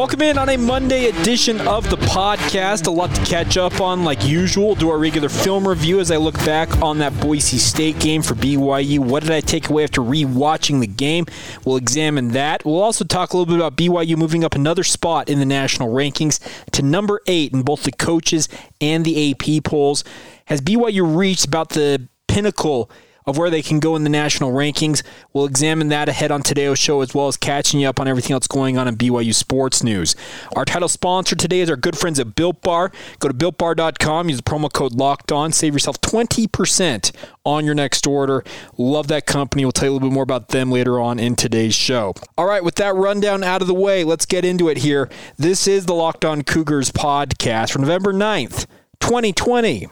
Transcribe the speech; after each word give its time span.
Welcome 0.00 0.22
in 0.22 0.38
on 0.38 0.48
a 0.48 0.56
Monday 0.56 1.10
edition 1.10 1.60
of 1.68 1.90
the 1.90 1.96
podcast. 1.96 2.86
A 2.86 2.90
lot 2.90 3.14
to 3.14 3.22
catch 3.26 3.58
up 3.58 3.82
on, 3.82 4.02
like 4.02 4.24
usual. 4.24 4.74
Do 4.74 4.88
our 4.88 4.96
regular 4.96 5.28
film 5.28 5.68
review 5.68 6.00
as 6.00 6.10
I 6.10 6.16
look 6.16 6.36
back 6.36 6.80
on 6.80 6.96
that 7.00 7.20
Boise 7.20 7.58
State 7.58 7.98
game 7.98 8.22
for 8.22 8.34
BYU. 8.34 9.00
What 9.00 9.24
did 9.24 9.30
I 9.30 9.42
take 9.42 9.68
away 9.68 9.84
after 9.84 10.00
re-watching 10.00 10.80
the 10.80 10.86
game? 10.86 11.26
We'll 11.66 11.76
examine 11.76 12.28
that. 12.28 12.64
We'll 12.64 12.80
also 12.80 13.04
talk 13.04 13.34
a 13.34 13.36
little 13.36 13.54
bit 13.54 13.62
about 13.62 13.76
BYU 13.76 14.16
moving 14.16 14.42
up 14.42 14.54
another 14.54 14.84
spot 14.84 15.28
in 15.28 15.38
the 15.38 15.44
national 15.44 15.92
rankings 15.92 16.40
to 16.70 16.80
number 16.80 17.20
eight 17.26 17.52
in 17.52 17.60
both 17.60 17.82
the 17.82 17.92
coaches 17.92 18.48
and 18.80 19.04
the 19.04 19.32
AP 19.32 19.64
polls. 19.64 20.02
Has 20.46 20.62
BYU 20.62 21.14
reached 21.14 21.44
about 21.44 21.68
the 21.68 22.08
pinnacle? 22.26 22.90
Of 23.30 23.38
where 23.38 23.48
they 23.48 23.62
can 23.62 23.78
go 23.78 23.96
in 23.96 24.04
the 24.04 24.10
national 24.10 24.52
rankings. 24.52 25.02
We'll 25.32 25.46
examine 25.46 25.88
that 25.88 26.08
ahead 26.08 26.30
on 26.30 26.42
today's 26.42 26.78
show 26.78 27.00
as 27.00 27.14
well 27.14 27.28
as 27.28 27.36
catching 27.36 27.80
you 27.80 27.88
up 27.88 28.00
on 28.00 28.08
everything 28.08 28.34
else 28.34 28.46
going 28.46 28.76
on 28.76 28.88
in 28.88 28.96
BYU 28.96 29.32
sports 29.32 29.82
news. 29.82 30.14
Our 30.54 30.64
title 30.64 30.88
sponsor 30.88 31.36
today 31.36 31.60
is 31.60 31.70
our 31.70 31.76
good 31.76 31.96
friends 31.96 32.18
at 32.18 32.34
Built 32.34 32.60
Bar. 32.60 32.92
Go 33.20 33.28
to 33.28 33.34
builtbar.com, 33.34 34.28
use 34.28 34.38
the 34.38 34.42
promo 34.42 34.70
code 34.70 34.92
locked 34.92 35.32
on, 35.32 35.52
save 35.52 35.72
yourself 35.72 36.00
20% 36.00 37.12
on 37.44 37.64
your 37.64 37.74
next 37.74 38.06
order. 38.06 38.44
Love 38.76 39.08
that 39.08 39.26
company. 39.26 39.64
We'll 39.64 39.72
tell 39.72 39.86
you 39.86 39.92
a 39.92 39.94
little 39.94 40.08
bit 40.08 40.14
more 40.14 40.24
about 40.24 40.48
them 40.48 40.70
later 40.70 41.00
on 41.00 41.18
in 41.18 41.36
today's 41.36 41.74
show. 41.74 42.14
All 42.36 42.46
right, 42.46 42.64
with 42.64 42.74
that 42.76 42.94
rundown 42.94 43.44
out 43.44 43.62
of 43.62 43.68
the 43.68 43.74
way, 43.74 44.02
let's 44.04 44.26
get 44.26 44.44
into 44.44 44.68
it 44.68 44.78
here. 44.78 45.08
This 45.38 45.68
is 45.68 45.86
the 45.86 45.94
Locked 45.94 46.24
On 46.24 46.42
Cougars 46.42 46.90
podcast 46.90 47.72
for 47.72 47.78
November 47.78 48.12
9th, 48.12 48.66
2020. 49.00 49.86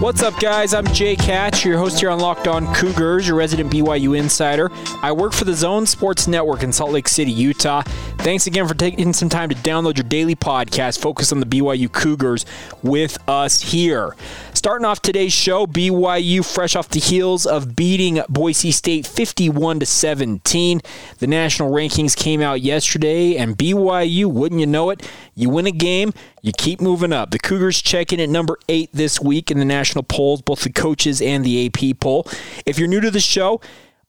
What's 0.00 0.22
up, 0.22 0.40
guys? 0.40 0.72
I'm 0.72 0.86
Jake 0.94 1.20
Hatch, 1.20 1.62
your 1.62 1.76
host 1.76 2.00
here 2.00 2.08
on 2.08 2.20
Locked 2.20 2.48
On 2.48 2.72
Cougars, 2.74 3.28
your 3.28 3.36
resident 3.36 3.70
BYU 3.70 4.18
insider. 4.18 4.70
I 5.02 5.12
work 5.12 5.34
for 5.34 5.44
the 5.44 5.52
Zone 5.52 5.84
Sports 5.84 6.26
Network 6.26 6.62
in 6.62 6.72
Salt 6.72 6.90
Lake 6.90 7.06
City, 7.06 7.30
Utah. 7.30 7.82
Thanks 8.20 8.46
again 8.46 8.66
for 8.66 8.72
taking 8.72 9.12
some 9.12 9.28
time 9.28 9.50
to 9.50 9.54
download 9.56 9.98
your 9.98 10.04
daily 10.04 10.34
podcast 10.34 11.00
focused 11.00 11.34
on 11.34 11.40
the 11.40 11.44
BYU 11.44 11.92
Cougars 11.92 12.46
with 12.82 13.18
us 13.28 13.60
here. 13.60 14.16
Starting 14.60 14.84
off 14.84 15.00
today's 15.00 15.32
show, 15.32 15.66
BYU 15.66 16.44
fresh 16.44 16.76
off 16.76 16.90
the 16.90 17.00
heels 17.00 17.46
of 17.46 17.74
beating 17.74 18.20
Boise 18.28 18.70
State 18.70 19.06
51 19.06 19.80
to 19.80 19.86
17. 19.86 20.82
The 21.16 21.26
national 21.26 21.70
rankings 21.72 22.14
came 22.14 22.42
out 22.42 22.60
yesterday, 22.60 23.38
and 23.38 23.56
BYU, 23.56 24.26
wouldn't 24.26 24.60
you 24.60 24.66
know 24.66 24.90
it, 24.90 25.10
you 25.34 25.48
win 25.48 25.66
a 25.66 25.70
game, 25.70 26.12
you 26.42 26.52
keep 26.52 26.78
moving 26.78 27.10
up. 27.10 27.30
The 27.30 27.38
Cougars 27.38 27.80
check 27.80 28.12
in 28.12 28.20
at 28.20 28.28
number 28.28 28.58
eight 28.68 28.90
this 28.92 29.18
week 29.18 29.50
in 29.50 29.58
the 29.58 29.64
national 29.64 30.04
polls, 30.04 30.42
both 30.42 30.60
the 30.60 30.70
coaches 30.70 31.22
and 31.22 31.42
the 31.42 31.64
AP 31.64 31.98
poll. 31.98 32.28
If 32.66 32.78
you're 32.78 32.86
new 32.86 33.00
to 33.00 33.10
the 33.10 33.18
show, 33.18 33.62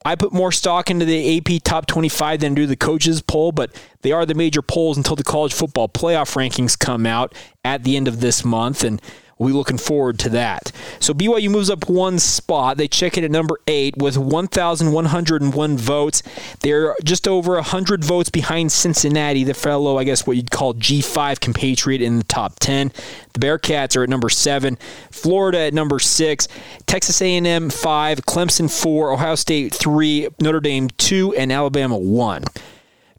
I 0.04 0.16
put 0.16 0.34
more 0.34 0.52
stock 0.52 0.92
into 0.92 1.06
the 1.06 1.38
AP 1.38 1.64
top 1.64 1.86
25 1.86 2.42
than 2.42 2.56
do 2.56 2.68
the 2.68 2.76
coaches 2.76 3.22
poll, 3.22 3.54
but 3.54 3.72
they 4.02 4.12
are 4.12 4.26
the 4.26 4.34
major 4.34 4.62
polls 4.62 4.98
until 4.98 5.16
the 5.16 5.24
college 5.24 5.54
football 5.54 5.88
playoff 5.88 6.36
rankings 6.36 6.78
come 6.78 7.06
out 7.06 7.34
at 7.64 7.86
the 7.86 7.96
end 7.96 8.10
of 8.10 8.20
this 8.20 8.44
month. 8.44 8.84
And 8.84 9.02
Be 9.48 9.54
looking 9.54 9.78
forward 9.78 10.20
to 10.20 10.30
that. 10.30 10.72
So 11.00 11.14
BYU 11.14 11.50
moves 11.50 11.70
up 11.70 11.90
one 11.90 12.20
spot. 12.20 12.78
They 12.78 12.88
check 12.88 13.18
in 13.18 13.24
at 13.24 13.32
number 13.32 13.60
eight 13.68 13.98
with 13.98 14.18
1,101 14.18 15.78
votes. 15.78 16.24
They're 16.60 16.96
just 17.04 17.28
over 17.28 17.56
100 17.56 18.04
votes 18.04 18.30
behind 18.30 18.72
Cincinnati, 18.72 19.44
the 19.44 19.54
fellow, 19.54 19.98
I 19.98 20.04
guess, 20.04 20.26
what 20.26 20.38
you'd 20.38 20.52
call 20.52 20.74
G5 20.74 21.40
compatriot 21.40 22.02
in 22.02 22.18
the 22.18 22.24
top 22.24 22.60
10. 22.60 22.92
The 23.34 23.40
Bearcats 23.40 23.96
are 23.96 24.04
at 24.04 24.10
number 24.10 24.30
seven. 24.30 24.78
Florida 25.12 25.60
at 25.60 25.74
number 25.74 26.00
six. 26.00 26.48
Texas 26.86 27.22
A&M 27.22 27.70
five. 27.70 28.20
Clemson 28.26 28.70
four. 28.72 29.12
Ohio 29.12 29.36
State 29.36 29.74
three. 29.74 30.28
Notre 30.42 30.60
Dame 30.60 30.90
two, 30.90 31.34
and 31.36 31.52
Alabama 31.52 31.98
one. 31.98 32.44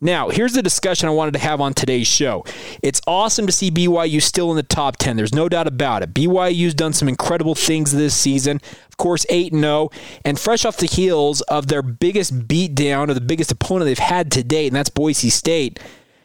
Now, 0.05 0.31
here's 0.31 0.55
the 0.55 0.65
discussion 0.65 1.09
I 1.09 1.13
wanted 1.13 1.35
to 1.35 1.39
have 1.39 1.61
on 1.61 1.75
today's 1.75 2.09
show. 2.09 2.45
It's 2.83 3.01
awesome 3.07 3.47
to 3.47 3.53
see 3.53 3.71
BYU 3.71 4.21
still 4.21 4.51
in 4.51 4.57
the 4.57 4.65
top 4.65 4.97
10. 4.97 5.17
There's 5.17 5.33
no 5.33 5.49
doubt 5.49 5.69
about 5.69 6.03
it. 6.03 6.13
BYU's 6.13 6.75
done 6.75 6.93
some 6.93 7.09
incredible 7.09 7.55
things 7.55 7.93
this 7.93 8.17
season. 8.17 8.61
Of 8.89 8.97
course, 8.97 9.25
8 9.31 9.55
0, 9.55 9.91
and 10.25 10.41
fresh 10.41 10.65
off 10.65 10.77
the 10.77 10.87
heels 10.87 11.41
of 11.43 11.69
their 11.69 11.83
biggest 11.83 12.49
beatdown 12.49 13.11
or 13.11 13.15
the 13.15 13.21
biggest 13.21 13.53
opponent 13.53 13.87
they've 13.87 13.97
had 13.97 14.33
to 14.33 14.43
date, 14.43 14.67
and 14.67 14.77
that's 14.77 14.91
Boise 14.91 15.31
State, 15.31 15.79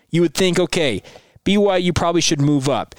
you 0.10 0.22
would 0.22 0.34
think, 0.34 0.60
okay, 0.60 1.04
BYU 1.46 1.94
probably 1.94 2.22
should 2.22 2.42
move 2.42 2.68
up. 2.68 2.96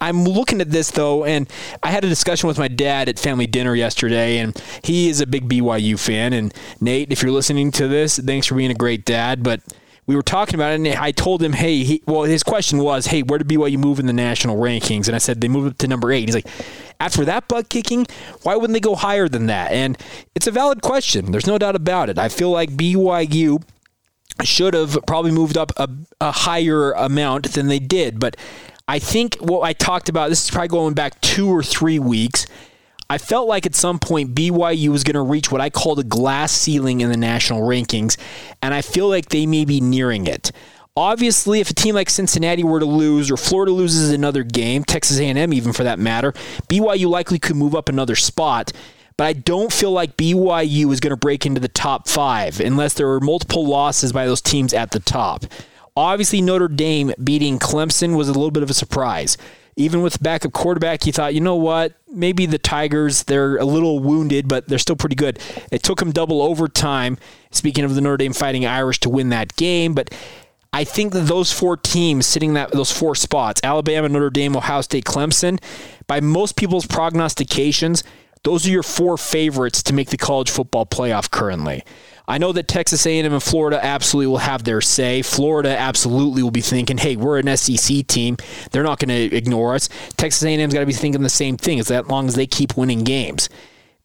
I'm 0.00 0.24
looking 0.24 0.60
at 0.60 0.70
this 0.70 0.90
though, 0.90 1.24
and 1.24 1.50
I 1.82 1.90
had 1.90 2.04
a 2.04 2.08
discussion 2.08 2.46
with 2.48 2.58
my 2.58 2.68
dad 2.68 3.08
at 3.08 3.18
family 3.18 3.46
dinner 3.46 3.74
yesterday, 3.74 4.38
and 4.38 4.60
he 4.82 5.08
is 5.08 5.20
a 5.20 5.26
big 5.26 5.48
BYU 5.48 5.98
fan. 5.98 6.32
And 6.32 6.54
Nate, 6.80 7.10
if 7.10 7.22
you're 7.22 7.32
listening 7.32 7.70
to 7.72 7.88
this, 7.88 8.18
thanks 8.18 8.46
for 8.46 8.54
being 8.54 8.70
a 8.70 8.74
great 8.74 9.04
dad. 9.04 9.42
But 9.42 9.60
we 10.06 10.16
were 10.16 10.22
talking 10.22 10.54
about 10.54 10.72
it, 10.72 10.76
and 10.76 10.88
I 10.88 11.12
told 11.12 11.42
him, 11.42 11.52
hey, 11.52 11.84
he, 11.84 12.02
well, 12.06 12.22
his 12.22 12.42
question 12.42 12.78
was, 12.78 13.06
hey, 13.06 13.22
where 13.22 13.38
did 13.38 13.48
BYU 13.48 13.76
move 13.78 13.98
in 13.98 14.06
the 14.06 14.12
national 14.14 14.56
rankings? 14.56 15.06
And 15.06 15.14
I 15.14 15.18
said 15.18 15.40
they 15.40 15.48
moved 15.48 15.72
up 15.72 15.78
to 15.78 15.88
number 15.88 16.10
eight. 16.10 16.28
He's 16.28 16.34
like, 16.34 16.48
after 16.98 17.24
that 17.26 17.46
butt 17.46 17.68
kicking, 17.68 18.06
why 18.42 18.56
wouldn't 18.56 18.72
they 18.72 18.80
go 18.80 18.94
higher 18.94 19.28
than 19.28 19.46
that? 19.46 19.70
And 19.70 19.98
it's 20.34 20.46
a 20.46 20.50
valid 20.50 20.80
question. 20.80 21.30
There's 21.30 21.46
no 21.46 21.58
doubt 21.58 21.76
about 21.76 22.08
it. 22.08 22.18
I 22.18 22.28
feel 22.30 22.50
like 22.50 22.70
BYU 22.70 23.62
should 24.44 24.72
have 24.72 24.98
probably 25.06 25.30
moved 25.30 25.58
up 25.58 25.72
a, 25.76 25.88
a 26.20 26.32
higher 26.32 26.92
amount 26.92 27.52
than 27.52 27.66
they 27.66 27.78
did, 27.78 28.18
but 28.18 28.36
I 28.88 28.98
think 28.98 29.36
what 29.36 29.60
I 29.60 29.74
talked 29.74 30.08
about, 30.08 30.30
this 30.30 30.42
is 30.42 30.50
probably 30.50 30.68
going 30.68 30.94
back 30.94 31.20
two 31.20 31.48
or 31.48 31.62
three 31.62 31.98
weeks. 31.98 32.46
I 33.10 33.18
felt 33.18 33.46
like 33.46 33.66
at 33.66 33.74
some 33.74 33.98
point 33.98 34.34
BYU 34.34 34.88
was 34.88 35.04
going 35.04 35.14
to 35.14 35.22
reach 35.22 35.52
what 35.52 35.60
I 35.60 35.68
call 35.70 35.94
the 35.94 36.04
glass 36.04 36.52
ceiling 36.52 37.02
in 37.02 37.10
the 37.10 37.16
national 37.16 37.60
rankings, 37.60 38.16
and 38.62 38.72
I 38.72 38.82
feel 38.82 39.08
like 39.08 39.28
they 39.28 39.46
may 39.46 39.66
be 39.66 39.80
nearing 39.80 40.26
it. 40.26 40.52
Obviously, 40.96 41.60
if 41.60 41.70
a 41.70 41.74
team 41.74 41.94
like 41.94 42.10
Cincinnati 42.10 42.64
were 42.64 42.80
to 42.80 42.86
lose, 42.86 43.30
or 43.30 43.36
Florida 43.36 43.72
loses 43.72 44.10
another 44.10 44.42
game, 44.42 44.84
Texas 44.84 45.20
A&M 45.20 45.52
even 45.52 45.72
for 45.72 45.84
that 45.84 45.98
matter, 45.98 46.32
BYU 46.68 47.08
likely 47.08 47.38
could 47.38 47.56
move 47.56 47.74
up 47.74 47.88
another 47.88 48.16
spot. 48.16 48.72
But 49.16 49.26
I 49.26 49.32
don't 49.32 49.72
feel 49.72 49.92
like 49.92 50.16
BYU 50.16 50.92
is 50.92 51.00
going 51.00 51.10
to 51.10 51.16
break 51.16 51.44
into 51.44 51.60
the 51.60 51.68
top 51.68 52.08
five 52.08 52.60
unless 52.60 52.94
there 52.94 53.10
are 53.10 53.20
multiple 53.20 53.66
losses 53.66 54.12
by 54.12 54.26
those 54.26 54.40
teams 54.40 54.72
at 54.72 54.90
the 54.90 55.00
top. 55.00 55.44
Obviously, 55.98 56.40
Notre 56.40 56.68
Dame 56.68 57.12
beating 57.22 57.58
Clemson 57.58 58.16
was 58.16 58.28
a 58.28 58.32
little 58.32 58.52
bit 58.52 58.62
of 58.62 58.70
a 58.70 58.74
surprise. 58.74 59.36
Even 59.74 60.00
with 60.00 60.22
backup 60.22 60.52
quarterback, 60.52 61.04
you 61.06 61.12
thought, 61.12 61.34
you 61.34 61.40
know 61.40 61.56
what? 61.56 61.94
Maybe 62.08 62.46
the 62.46 62.56
Tigers, 62.56 63.24
they're 63.24 63.56
a 63.56 63.64
little 63.64 63.98
wounded, 63.98 64.46
but 64.46 64.68
they're 64.68 64.78
still 64.78 64.94
pretty 64.94 65.16
good. 65.16 65.40
It 65.72 65.82
took 65.82 65.98
them 65.98 66.12
double 66.12 66.40
overtime, 66.40 67.18
speaking 67.50 67.84
of 67.84 67.96
the 67.96 68.00
Notre 68.00 68.16
Dame 68.16 68.32
Fighting 68.32 68.64
Irish, 68.64 69.00
to 69.00 69.10
win 69.10 69.30
that 69.30 69.56
game. 69.56 69.92
But 69.92 70.14
I 70.72 70.84
think 70.84 71.14
that 71.14 71.26
those 71.26 71.52
four 71.52 71.76
teams 71.76 72.26
sitting 72.26 72.54
that 72.54 72.70
those 72.70 72.92
four 72.92 73.16
spots, 73.16 73.60
Alabama, 73.64 74.08
Notre 74.08 74.30
Dame, 74.30 74.56
Ohio 74.56 74.82
State, 74.82 75.04
Clemson, 75.04 75.60
by 76.06 76.20
most 76.20 76.54
people's 76.54 76.86
prognostications, 76.86 78.04
those 78.44 78.64
are 78.68 78.70
your 78.70 78.84
four 78.84 79.18
favorites 79.18 79.82
to 79.82 79.92
make 79.92 80.10
the 80.10 80.16
college 80.16 80.48
football 80.50 80.86
playoff 80.86 81.28
currently. 81.28 81.82
I 82.28 82.36
know 82.36 82.52
that 82.52 82.68
Texas 82.68 83.06
A&M 83.06 83.32
and 83.32 83.42
Florida 83.42 83.82
absolutely 83.82 84.26
will 84.26 84.38
have 84.38 84.62
their 84.64 84.82
say. 84.82 85.22
Florida 85.22 85.76
absolutely 85.76 86.42
will 86.42 86.50
be 86.50 86.60
thinking, 86.60 86.98
"Hey, 86.98 87.16
we're 87.16 87.38
an 87.38 87.48
SEC 87.48 88.06
team. 88.06 88.36
They're 88.70 88.82
not 88.82 89.00
going 89.00 89.08
to 89.08 89.34
ignore 89.36 89.74
us." 89.74 89.88
Texas 90.18 90.44
A&M's 90.44 90.74
got 90.74 90.80
to 90.80 90.86
be 90.86 90.92
thinking 90.92 91.22
the 91.22 91.30
same 91.30 91.56
thing 91.56 91.80
as 91.80 91.88
that 91.88 92.08
long 92.08 92.28
as 92.28 92.34
they 92.34 92.46
keep 92.46 92.76
winning 92.76 93.02
games. 93.02 93.48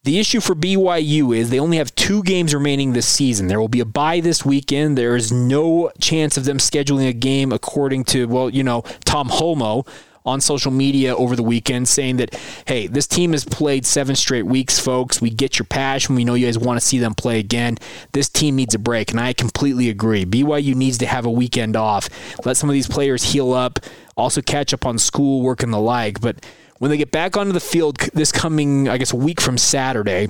The 0.05 0.19
issue 0.19 0.41
for 0.41 0.53
BYU 0.53 1.35
is 1.35 1.49
they 1.49 1.59
only 1.59 1.77
have 1.77 1.95
two 1.95 2.23
games 2.23 2.53
remaining 2.53 2.91
this 2.91 3.07
season. 3.07 3.47
There 3.47 3.59
will 3.59 3.69
be 3.69 3.79
a 3.79 3.85
bye 3.85 4.19
this 4.19 4.45
weekend. 4.45 4.97
There 4.97 5.15
is 5.15 5.31
no 5.31 5.91
chance 5.99 6.35
of 6.37 6.43
them 6.45 6.57
scheduling 6.57 7.07
a 7.07 7.13
game 7.13 7.53
according 7.53 8.05
to, 8.05 8.27
well, 8.27 8.49
you 8.49 8.63
know, 8.63 8.83
Tom 9.05 9.29
Holmoe 9.29 9.85
on 10.25 10.39
social 10.41 10.71
media 10.71 11.15
over 11.15 11.35
the 11.35 11.43
weekend 11.43 11.87
saying 11.87 12.17
that, 12.17 12.33
hey, 12.65 12.87
this 12.87 13.07
team 13.07 13.31
has 13.33 13.43
played 13.43 13.85
seven 13.85 14.15
straight 14.15 14.45
weeks, 14.45 14.79
folks. 14.79 15.21
We 15.21 15.29
get 15.29 15.59
your 15.59 15.65
passion. 15.65 16.15
We 16.15 16.25
know 16.25 16.33
you 16.33 16.45
guys 16.45 16.57
want 16.57 16.79
to 16.79 16.85
see 16.85 16.99
them 16.99 17.13
play 17.13 17.39
again. 17.39 17.77
This 18.13 18.29
team 18.29 18.55
needs 18.55 18.73
a 18.73 18.79
break, 18.79 19.11
and 19.11 19.19
I 19.19 19.33
completely 19.33 19.89
agree. 19.89 20.25
BYU 20.25 20.75
needs 20.75 20.97
to 20.99 21.05
have 21.05 21.25
a 21.25 21.31
weekend 21.31 21.75
off. 21.75 22.09
Let 22.45 22.57
some 22.57 22.69
of 22.69 22.73
these 22.73 22.87
players 22.87 23.23
heal 23.23 23.53
up, 23.53 23.79
also 24.15 24.41
catch 24.41 24.73
up 24.73 24.85
on 24.85 24.97
school 24.97 25.41
work 25.41 25.63
and 25.63 25.73
the 25.73 25.79
like. 25.79 26.21
But 26.21 26.45
when 26.79 26.91
they 26.91 26.97
get 26.97 27.11
back 27.11 27.37
onto 27.37 27.51
the 27.51 27.59
field 27.59 27.97
this 28.13 28.31
coming, 28.31 28.89
I 28.89 28.97
guess, 28.97 29.13
week 29.13 29.41
from 29.41 29.57
Saturday, 29.57 30.29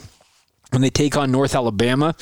when 0.72 0.82
they 0.82 0.90
take 0.90 1.16
on 1.16 1.32
North 1.32 1.56
Alabama, 1.56 2.16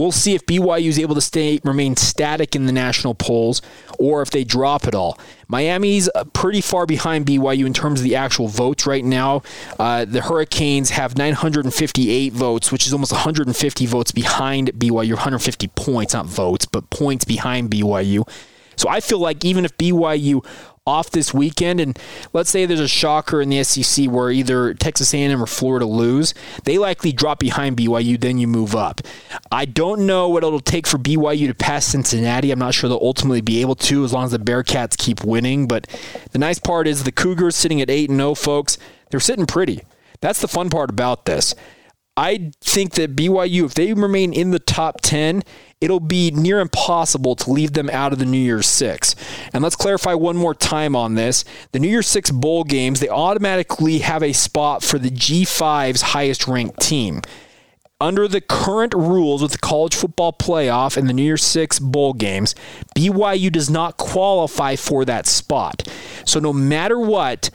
We'll 0.00 0.12
see 0.12 0.34
if 0.34 0.46
BYU 0.46 0.88
is 0.88 0.98
able 0.98 1.14
to 1.14 1.20
stay 1.20 1.60
remain 1.62 1.94
static 1.94 2.56
in 2.56 2.64
the 2.64 2.72
national 2.72 3.14
polls 3.14 3.60
or 3.98 4.22
if 4.22 4.30
they 4.30 4.44
drop 4.44 4.88
it 4.88 4.94
all. 4.94 5.18
Miami's 5.46 6.08
uh, 6.14 6.24
pretty 6.24 6.62
far 6.62 6.86
behind 6.86 7.26
BYU 7.26 7.66
in 7.66 7.74
terms 7.74 8.00
of 8.00 8.04
the 8.04 8.16
actual 8.16 8.48
votes 8.48 8.86
right 8.86 9.04
now. 9.04 9.42
Uh, 9.78 10.06
the 10.06 10.22
Hurricanes 10.22 10.88
have 10.90 11.18
958 11.18 12.32
votes, 12.32 12.72
which 12.72 12.86
is 12.86 12.94
almost 12.94 13.12
150 13.12 13.84
votes 13.84 14.10
behind 14.10 14.68
BYU, 14.72 15.10
150 15.10 15.68
points, 15.68 16.14
not 16.14 16.24
votes, 16.24 16.64
but 16.64 16.88
points 16.88 17.26
behind 17.26 17.70
BYU. 17.70 18.26
So 18.76 18.88
I 18.88 19.00
feel 19.00 19.18
like 19.18 19.44
even 19.44 19.66
if 19.66 19.76
BYU 19.76 20.42
off 20.90 21.10
this 21.10 21.32
weekend, 21.32 21.78
and 21.78 21.98
let's 22.32 22.50
say 22.50 22.66
there's 22.66 22.80
a 22.80 22.88
shocker 22.88 23.40
in 23.40 23.48
the 23.48 23.62
SEC 23.62 24.06
where 24.06 24.30
either 24.30 24.74
Texas 24.74 25.14
A&M 25.14 25.40
or 25.40 25.46
Florida 25.46 25.86
lose, 25.86 26.34
they 26.64 26.78
likely 26.78 27.12
drop 27.12 27.38
behind 27.38 27.76
BYU. 27.76 28.20
Then 28.20 28.38
you 28.38 28.48
move 28.48 28.74
up. 28.74 29.00
I 29.52 29.64
don't 29.64 30.04
know 30.06 30.28
what 30.28 30.42
it'll 30.42 30.58
take 30.58 30.86
for 30.86 30.98
BYU 30.98 31.46
to 31.46 31.54
pass 31.54 31.86
Cincinnati. 31.86 32.50
I'm 32.50 32.58
not 32.58 32.74
sure 32.74 32.88
they'll 32.88 32.98
ultimately 33.00 33.40
be 33.40 33.60
able 33.60 33.76
to 33.76 34.04
as 34.04 34.12
long 34.12 34.24
as 34.24 34.32
the 34.32 34.38
Bearcats 34.38 34.98
keep 34.98 35.22
winning. 35.24 35.68
But 35.68 35.86
the 36.32 36.38
nice 36.38 36.58
part 36.58 36.88
is 36.88 37.04
the 37.04 37.12
Cougars 37.12 37.54
sitting 37.54 37.80
at 37.80 37.88
eight 37.88 38.10
and 38.10 38.18
zero, 38.18 38.34
folks. 38.34 38.76
They're 39.10 39.20
sitting 39.20 39.46
pretty. 39.46 39.82
That's 40.20 40.40
the 40.40 40.48
fun 40.48 40.70
part 40.70 40.90
about 40.90 41.24
this. 41.24 41.54
I 42.16 42.50
think 42.60 42.94
that 42.94 43.16
BYU, 43.16 43.64
if 43.64 43.74
they 43.74 43.94
remain 43.94 44.32
in 44.32 44.50
the 44.50 44.58
top 44.58 45.00
10, 45.00 45.42
it'll 45.80 46.00
be 46.00 46.30
near 46.30 46.60
impossible 46.60 47.34
to 47.36 47.50
leave 47.50 47.72
them 47.72 47.88
out 47.90 48.12
of 48.12 48.18
the 48.18 48.26
New 48.26 48.38
Year's 48.38 48.66
Six. 48.66 49.16
And 49.52 49.62
let's 49.62 49.76
clarify 49.76 50.14
one 50.14 50.36
more 50.36 50.54
time 50.54 50.94
on 50.94 51.14
this. 51.14 51.44
The 51.72 51.78
New 51.78 51.88
Year's 51.88 52.06
Six 52.06 52.30
bowl 52.30 52.64
games, 52.64 53.00
they 53.00 53.08
automatically 53.08 54.00
have 54.00 54.22
a 54.22 54.32
spot 54.32 54.82
for 54.82 54.98
the 54.98 55.10
G5's 55.10 56.02
highest 56.02 56.46
ranked 56.46 56.80
team. 56.80 57.22
Under 58.02 58.26
the 58.26 58.40
current 58.40 58.94
rules 58.94 59.42
with 59.42 59.52
the 59.52 59.58
college 59.58 59.94
football 59.94 60.32
playoff 60.32 60.96
and 60.96 61.06
the 61.08 61.12
New 61.12 61.22
Year's 61.22 61.44
Six 61.44 61.78
bowl 61.78 62.12
games, 62.12 62.54
BYU 62.96 63.52
does 63.52 63.70
not 63.70 63.96
qualify 63.96 64.76
for 64.76 65.04
that 65.04 65.26
spot. 65.26 65.86
So 66.24 66.40
no 66.40 66.52
matter 66.52 66.98
what, 66.98 67.50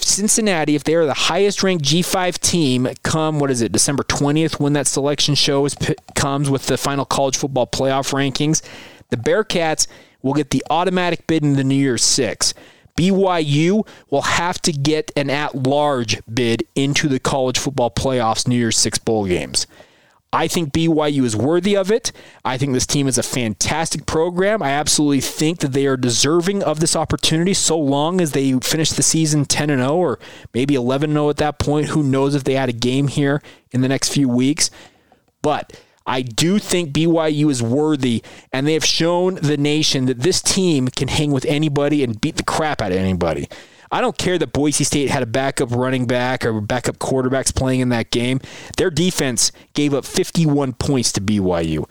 Cincinnati, 0.00 0.74
if 0.74 0.84
they 0.84 0.94
are 0.94 1.06
the 1.06 1.14
highest 1.14 1.62
ranked 1.62 1.84
G5 1.84 2.38
team, 2.38 2.88
come 3.02 3.38
what 3.38 3.50
is 3.50 3.62
it, 3.62 3.72
December 3.72 4.02
20th, 4.04 4.58
when 4.58 4.72
that 4.74 4.86
selection 4.86 5.34
show 5.34 5.64
is, 5.64 5.76
comes 6.14 6.50
with 6.50 6.66
the 6.66 6.76
final 6.76 7.04
college 7.04 7.36
football 7.36 7.66
playoff 7.66 8.12
rankings, 8.12 8.62
the 9.10 9.16
Bearcats 9.16 9.86
will 10.22 10.34
get 10.34 10.50
the 10.50 10.64
automatic 10.70 11.26
bid 11.26 11.42
in 11.42 11.54
the 11.54 11.64
New 11.64 11.74
Year's 11.74 12.02
Six. 12.02 12.54
BYU 12.96 13.86
will 14.10 14.22
have 14.22 14.60
to 14.62 14.72
get 14.72 15.12
an 15.16 15.30
at 15.30 15.54
large 15.54 16.20
bid 16.26 16.66
into 16.74 17.08
the 17.08 17.20
college 17.20 17.58
football 17.58 17.90
playoffs 17.90 18.48
New 18.48 18.56
Year's 18.56 18.76
Six 18.76 18.98
bowl 18.98 19.26
games. 19.26 19.66
I 20.32 20.46
think 20.46 20.72
BYU 20.72 21.22
is 21.24 21.34
worthy 21.34 21.74
of 21.74 21.90
it. 21.90 22.12
I 22.44 22.58
think 22.58 22.74
this 22.74 22.86
team 22.86 23.08
is 23.08 23.16
a 23.16 23.22
fantastic 23.22 24.04
program. 24.04 24.62
I 24.62 24.70
absolutely 24.70 25.22
think 25.22 25.60
that 25.60 25.72
they 25.72 25.86
are 25.86 25.96
deserving 25.96 26.62
of 26.62 26.80
this 26.80 26.94
opportunity 26.94 27.54
so 27.54 27.78
long 27.78 28.20
as 28.20 28.32
they 28.32 28.52
finish 28.60 28.90
the 28.90 29.02
season 29.02 29.46
10 29.46 29.70
and 29.70 29.80
0 29.80 29.96
or 29.96 30.18
maybe 30.52 30.74
11 30.74 31.12
0 31.12 31.30
at 31.30 31.38
that 31.38 31.58
point. 31.58 31.86
Who 31.88 32.02
knows 32.02 32.34
if 32.34 32.44
they 32.44 32.54
had 32.54 32.68
a 32.68 32.74
game 32.74 33.08
here 33.08 33.42
in 33.70 33.80
the 33.80 33.88
next 33.88 34.12
few 34.12 34.28
weeks. 34.28 34.70
But 35.40 35.80
I 36.06 36.20
do 36.22 36.58
think 36.58 36.92
BYU 36.92 37.50
is 37.50 37.62
worthy, 37.62 38.22
and 38.52 38.66
they 38.66 38.74
have 38.74 38.84
shown 38.84 39.36
the 39.36 39.56
nation 39.56 40.06
that 40.06 40.20
this 40.20 40.42
team 40.42 40.88
can 40.88 41.08
hang 41.08 41.32
with 41.32 41.44
anybody 41.46 42.04
and 42.04 42.20
beat 42.20 42.36
the 42.36 42.42
crap 42.42 42.82
out 42.82 42.92
of 42.92 42.98
anybody. 42.98 43.48
I 43.90 44.00
don't 44.00 44.18
care 44.18 44.38
that 44.38 44.52
Boise 44.52 44.84
State 44.84 45.10
had 45.10 45.22
a 45.22 45.26
backup 45.26 45.70
running 45.70 46.06
back 46.06 46.44
or 46.44 46.60
backup 46.60 46.98
quarterbacks 46.98 47.54
playing 47.54 47.80
in 47.80 47.88
that 47.90 48.10
game. 48.10 48.40
Their 48.76 48.90
defense 48.90 49.52
gave 49.74 49.94
up 49.94 50.04
51 50.04 50.74
points 50.74 51.12
to 51.12 51.20
BYU. 51.20 51.88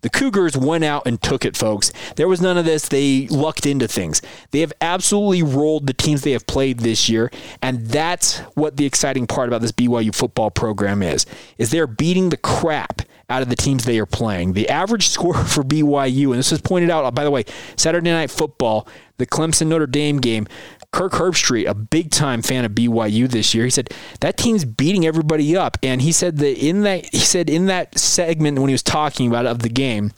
The 0.00 0.10
Cougars 0.10 0.56
went 0.56 0.84
out 0.84 1.06
and 1.06 1.20
took 1.20 1.44
it, 1.44 1.56
folks. 1.56 1.92
There 2.14 2.28
was 2.28 2.40
none 2.40 2.56
of 2.56 2.64
this. 2.64 2.86
They 2.86 3.26
lucked 3.28 3.66
into 3.66 3.88
things. 3.88 4.22
They 4.52 4.60
have 4.60 4.72
absolutely 4.80 5.42
rolled 5.42 5.88
the 5.88 5.92
teams 5.92 6.22
they 6.22 6.32
have 6.32 6.46
played 6.46 6.80
this 6.80 7.08
year, 7.08 7.32
and 7.60 7.84
that's 7.86 8.38
what 8.54 8.76
the 8.76 8.86
exciting 8.86 9.26
part 9.26 9.48
about 9.48 9.60
this 9.60 9.72
BYU 9.72 10.14
football 10.14 10.52
program 10.52 11.02
is. 11.02 11.26
Is 11.56 11.70
they're 11.70 11.88
beating 11.88 12.28
the 12.28 12.36
crap 12.36 13.02
out 13.28 13.42
of 13.42 13.48
the 13.48 13.56
teams 13.56 13.84
they 13.84 13.98
are 13.98 14.06
playing. 14.06 14.54
The 14.54 14.68
average 14.68 15.08
score 15.08 15.34
for 15.34 15.62
BYU, 15.62 16.30
and 16.30 16.38
this 16.38 16.50
was 16.50 16.60
pointed 16.60 16.90
out, 16.90 17.04
uh, 17.04 17.10
by 17.10 17.24
the 17.24 17.30
way, 17.30 17.44
Saturday 17.76 18.10
Night 18.10 18.30
Football, 18.30 18.88
the 19.18 19.26
Clemson 19.26 19.66
Notre 19.68 19.86
Dame 19.86 20.18
game, 20.18 20.46
Kirk 20.90 21.12
Herbstreit, 21.12 21.68
a 21.68 21.74
big 21.74 22.10
time 22.10 22.40
fan 22.40 22.64
of 22.64 22.72
BYU 22.72 23.28
this 23.28 23.54
year, 23.54 23.64
he 23.64 23.70
said 23.70 23.90
that 24.20 24.36
team's 24.38 24.64
beating 24.64 25.06
everybody 25.06 25.56
up, 25.56 25.76
and 25.82 26.00
he 26.00 26.12
said 26.12 26.38
that 26.38 26.58
in 26.58 26.82
that 26.82 27.12
he 27.12 27.18
said 27.18 27.50
in 27.50 27.66
that 27.66 27.98
segment 27.98 28.58
when 28.58 28.68
he 28.68 28.74
was 28.74 28.82
talking 28.82 29.28
about 29.28 29.44
it, 29.44 29.48
of 29.48 29.58
the 29.58 29.68
game, 29.68 30.12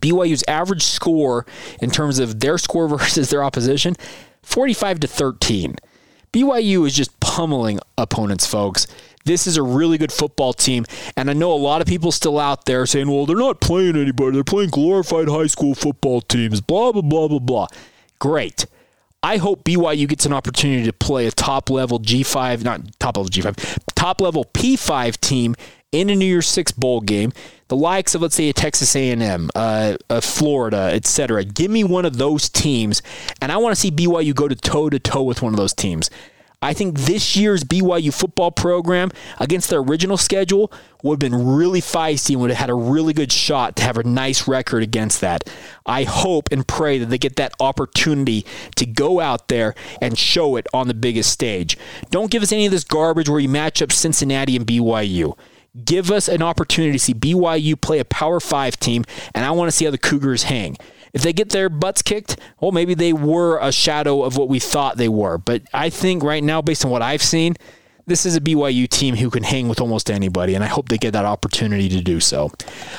BYU's 0.00 0.44
average 0.46 0.82
score 0.82 1.46
in 1.80 1.90
terms 1.90 2.18
of 2.18 2.40
their 2.40 2.58
score 2.58 2.86
versus 2.98 3.30
their 3.30 3.42
opposition, 3.42 3.94
forty 4.42 4.74
five 4.74 5.00
to 5.00 5.06
thirteen. 5.06 5.76
BYU 6.34 6.84
is 6.86 6.94
just 6.94 7.18
pummeling 7.20 7.78
opponents, 7.96 8.44
folks. 8.44 8.88
This 9.26 9.46
is 9.46 9.56
a 9.56 9.62
really 9.62 9.96
good 9.96 10.12
football 10.12 10.52
team, 10.52 10.84
and 11.16 11.30
I 11.30 11.32
know 11.32 11.50
a 11.50 11.56
lot 11.56 11.80
of 11.80 11.86
people 11.86 12.12
still 12.12 12.38
out 12.38 12.66
there 12.66 12.84
saying, 12.84 13.10
"Well, 13.10 13.24
they're 13.24 13.36
not 13.36 13.58
playing 13.58 13.96
anybody; 13.96 14.32
they're 14.32 14.44
playing 14.44 14.68
glorified 14.68 15.28
high 15.28 15.46
school 15.46 15.74
football 15.74 16.20
teams." 16.20 16.60
Blah 16.60 16.92
blah 16.92 17.00
blah 17.00 17.28
blah 17.28 17.38
blah. 17.38 17.66
Great. 18.18 18.66
I 19.22 19.38
hope 19.38 19.64
BYU 19.64 20.06
gets 20.06 20.26
an 20.26 20.34
opportunity 20.34 20.84
to 20.84 20.92
play 20.92 21.26
a 21.26 21.30
top 21.30 21.70
level 21.70 21.98
G5, 21.98 22.62
not 22.62 22.82
top 22.98 23.16
level 23.16 23.30
G5, 23.30 23.78
top 23.94 24.20
level 24.20 24.44
P5 24.52 25.18
team 25.18 25.54
in 25.90 26.10
a 26.10 26.14
New 26.14 26.26
Year's 26.26 26.46
Six 26.46 26.72
bowl 26.72 27.00
game, 27.00 27.32
the 27.68 27.76
likes 27.76 28.14
of 28.14 28.20
let's 28.20 28.34
say 28.34 28.50
a 28.50 28.52
Texas 28.52 28.94
A&M, 28.94 29.48
uh, 29.54 29.96
a 30.10 30.20
Florida, 30.20 30.90
etc. 30.92 31.44
Give 31.44 31.70
me 31.70 31.82
one 31.82 32.04
of 32.04 32.18
those 32.18 32.50
teams, 32.50 33.00
and 33.40 33.50
I 33.50 33.56
want 33.56 33.74
to 33.74 33.80
see 33.80 33.90
BYU 33.90 34.34
go 34.34 34.48
to 34.48 34.54
toe 34.54 34.90
to 34.90 34.98
toe 34.98 35.22
with 35.22 35.40
one 35.40 35.54
of 35.54 35.56
those 35.56 35.72
teams. 35.72 36.10
I 36.64 36.72
think 36.72 36.98
this 37.00 37.36
year's 37.36 37.62
BYU 37.62 38.12
football 38.12 38.50
program 38.50 39.10
against 39.38 39.68
their 39.68 39.80
original 39.80 40.16
schedule 40.16 40.72
would 41.02 41.22
have 41.22 41.30
been 41.30 41.46
really 41.54 41.82
feisty 41.82 42.30
and 42.30 42.40
would 42.40 42.50
have 42.50 42.58
had 42.58 42.70
a 42.70 42.74
really 42.74 43.12
good 43.12 43.30
shot 43.30 43.76
to 43.76 43.82
have 43.82 43.98
a 43.98 44.02
nice 44.02 44.48
record 44.48 44.82
against 44.82 45.20
that. 45.20 45.44
I 45.84 46.04
hope 46.04 46.48
and 46.50 46.66
pray 46.66 46.98
that 46.98 47.06
they 47.06 47.18
get 47.18 47.36
that 47.36 47.52
opportunity 47.60 48.46
to 48.76 48.86
go 48.86 49.20
out 49.20 49.48
there 49.48 49.74
and 50.00 50.18
show 50.18 50.56
it 50.56 50.66
on 50.72 50.88
the 50.88 50.94
biggest 50.94 51.30
stage. 51.30 51.76
Don't 52.10 52.30
give 52.30 52.42
us 52.42 52.50
any 52.50 52.64
of 52.64 52.72
this 52.72 52.84
garbage 52.84 53.28
where 53.28 53.40
you 53.40 53.48
match 53.50 53.82
up 53.82 53.92
Cincinnati 53.92 54.56
and 54.56 54.66
BYU 54.66 55.36
give 55.84 56.10
us 56.10 56.28
an 56.28 56.40
opportunity 56.40 56.92
to 56.92 56.98
see 56.98 57.14
BYU 57.14 57.80
play 57.80 57.98
a 57.98 58.04
Power 58.04 58.38
Five 58.38 58.78
team, 58.78 59.04
and 59.34 59.44
I 59.44 59.50
want 59.50 59.68
to 59.68 59.76
see 59.76 59.84
how 59.84 59.90
the 59.90 59.98
Cougars 59.98 60.44
hang. 60.44 60.76
If 61.14 61.22
they 61.22 61.32
get 61.32 61.50
their 61.50 61.70
butts 61.70 62.02
kicked, 62.02 62.38
well, 62.60 62.72
maybe 62.72 62.92
they 62.92 63.12
were 63.12 63.58
a 63.60 63.72
shadow 63.72 64.22
of 64.22 64.36
what 64.36 64.48
we 64.48 64.58
thought 64.58 64.98
they 64.98 65.08
were. 65.08 65.38
But 65.38 65.62
I 65.72 65.88
think 65.88 66.22
right 66.22 66.44
now, 66.44 66.60
based 66.60 66.84
on 66.84 66.90
what 66.90 67.02
I've 67.02 67.22
seen, 67.22 67.54
this 68.06 68.26
is 68.26 68.36
a 68.36 68.40
BYU 68.40 68.86
team 68.86 69.16
who 69.16 69.30
can 69.30 69.42
hang 69.42 69.66
with 69.68 69.80
almost 69.80 70.10
anybody, 70.10 70.54
and 70.54 70.62
I 70.62 70.66
hope 70.66 70.90
they 70.90 70.98
get 70.98 71.12
that 71.12 71.24
opportunity 71.24 71.88
to 71.88 72.02
do 72.02 72.20
so. 72.20 72.52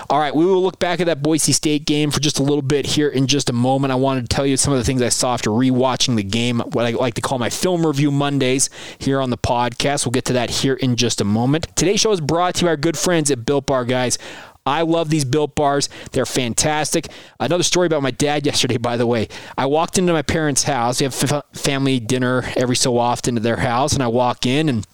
All 0.10 0.20
right, 0.20 0.36
we 0.36 0.46
will 0.46 0.64
look 0.64 0.80
back 0.80 1.00
at 1.00 1.06
that 1.06 1.22
Boise 1.22 1.52
State 1.52 1.86
game 1.86 2.10
for 2.10 2.20
just 2.20 2.40
a 2.40 2.44
little 2.44 2.64
bit 2.64 2.88
here 2.88 3.10
in 3.10 3.28
just 3.28 3.50
a 3.50 3.54
moment. 3.54 3.92
I 3.92 3.96
wanted 3.96 4.28
to 4.28 4.36
tell 4.36 4.48
you 4.48 4.58
some 4.58 4.74
of 4.74 4.80
the 4.80 4.86
things 4.86 5.04
I 5.04 5.10
saw 5.10 5.36
after 5.36 5.52
rewatching 5.52 6.16
the 6.16 6.24
game, 6.24 6.60
what 6.60 6.86
I 6.86 6.92
like 6.92 7.14
to 7.16 7.22
call 7.22 7.38
my 7.38 7.52
film 7.52 7.86
review 7.86 8.10
Mondays 8.10 8.70
here 8.98 9.22
on 9.22 9.30
the 9.30 9.38
podcast. 9.38 10.06
We'll 10.06 10.12
get 10.12 10.26
to 10.26 10.34
that 10.34 10.50
here 10.50 10.74
in 10.74 10.96
just 10.96 11.22
a 11.22 11.26
moment. 11.26 11.68
Today's 11.76 12.00
show 12.00 12.12
is 12.12 12.22
brought 12.22 12.56
to 12.56 12.62
you 12.62 12.66
by 12.68 12.72
our 12.72 12.78
good 12.78 12.98
friends 12.98 13.30
at 13.30 13.46
Built 13.46 13.68
Bar, 13.68 13.86
guys. 13.86 14.18
I 14.66 14.82
love 14.82 15.10
these 15.10 15.26
built 15.26 15.56
bars. 15.56 15.90
They're 16.12 16.26
fantastic. 16.26 17.08
Another 17.40 17.64
story 17.64 17.86
about 17.88 18.02
my 18.02 18.12
dad 18.12 18.46
yesterday, 18.46 18.78
by 18.78 18.98
the 18.98 19.06
way. 19.06 19.28
I 19.58 19.68
walked 19.68 19.98
into 19.98 20.14
my 20.14 20.22
parents' 20.22 20.64
house. 20.64 21.00
We 21.00 21.06
have 21.06 21.32
f- 21.32 21.46
family 21.54 22.00
dinner 22.00 22.44
every 22.56 22.76
so 22.76 22.98
often 22.98 23.38
at 23.38 23.44
their 23.44 23.58
house, 23.58 23.94
and 23.94 24.02
I 24.02 24.08
walk 24.08 24.46
in 24.46 24.70
and 24.70 24.86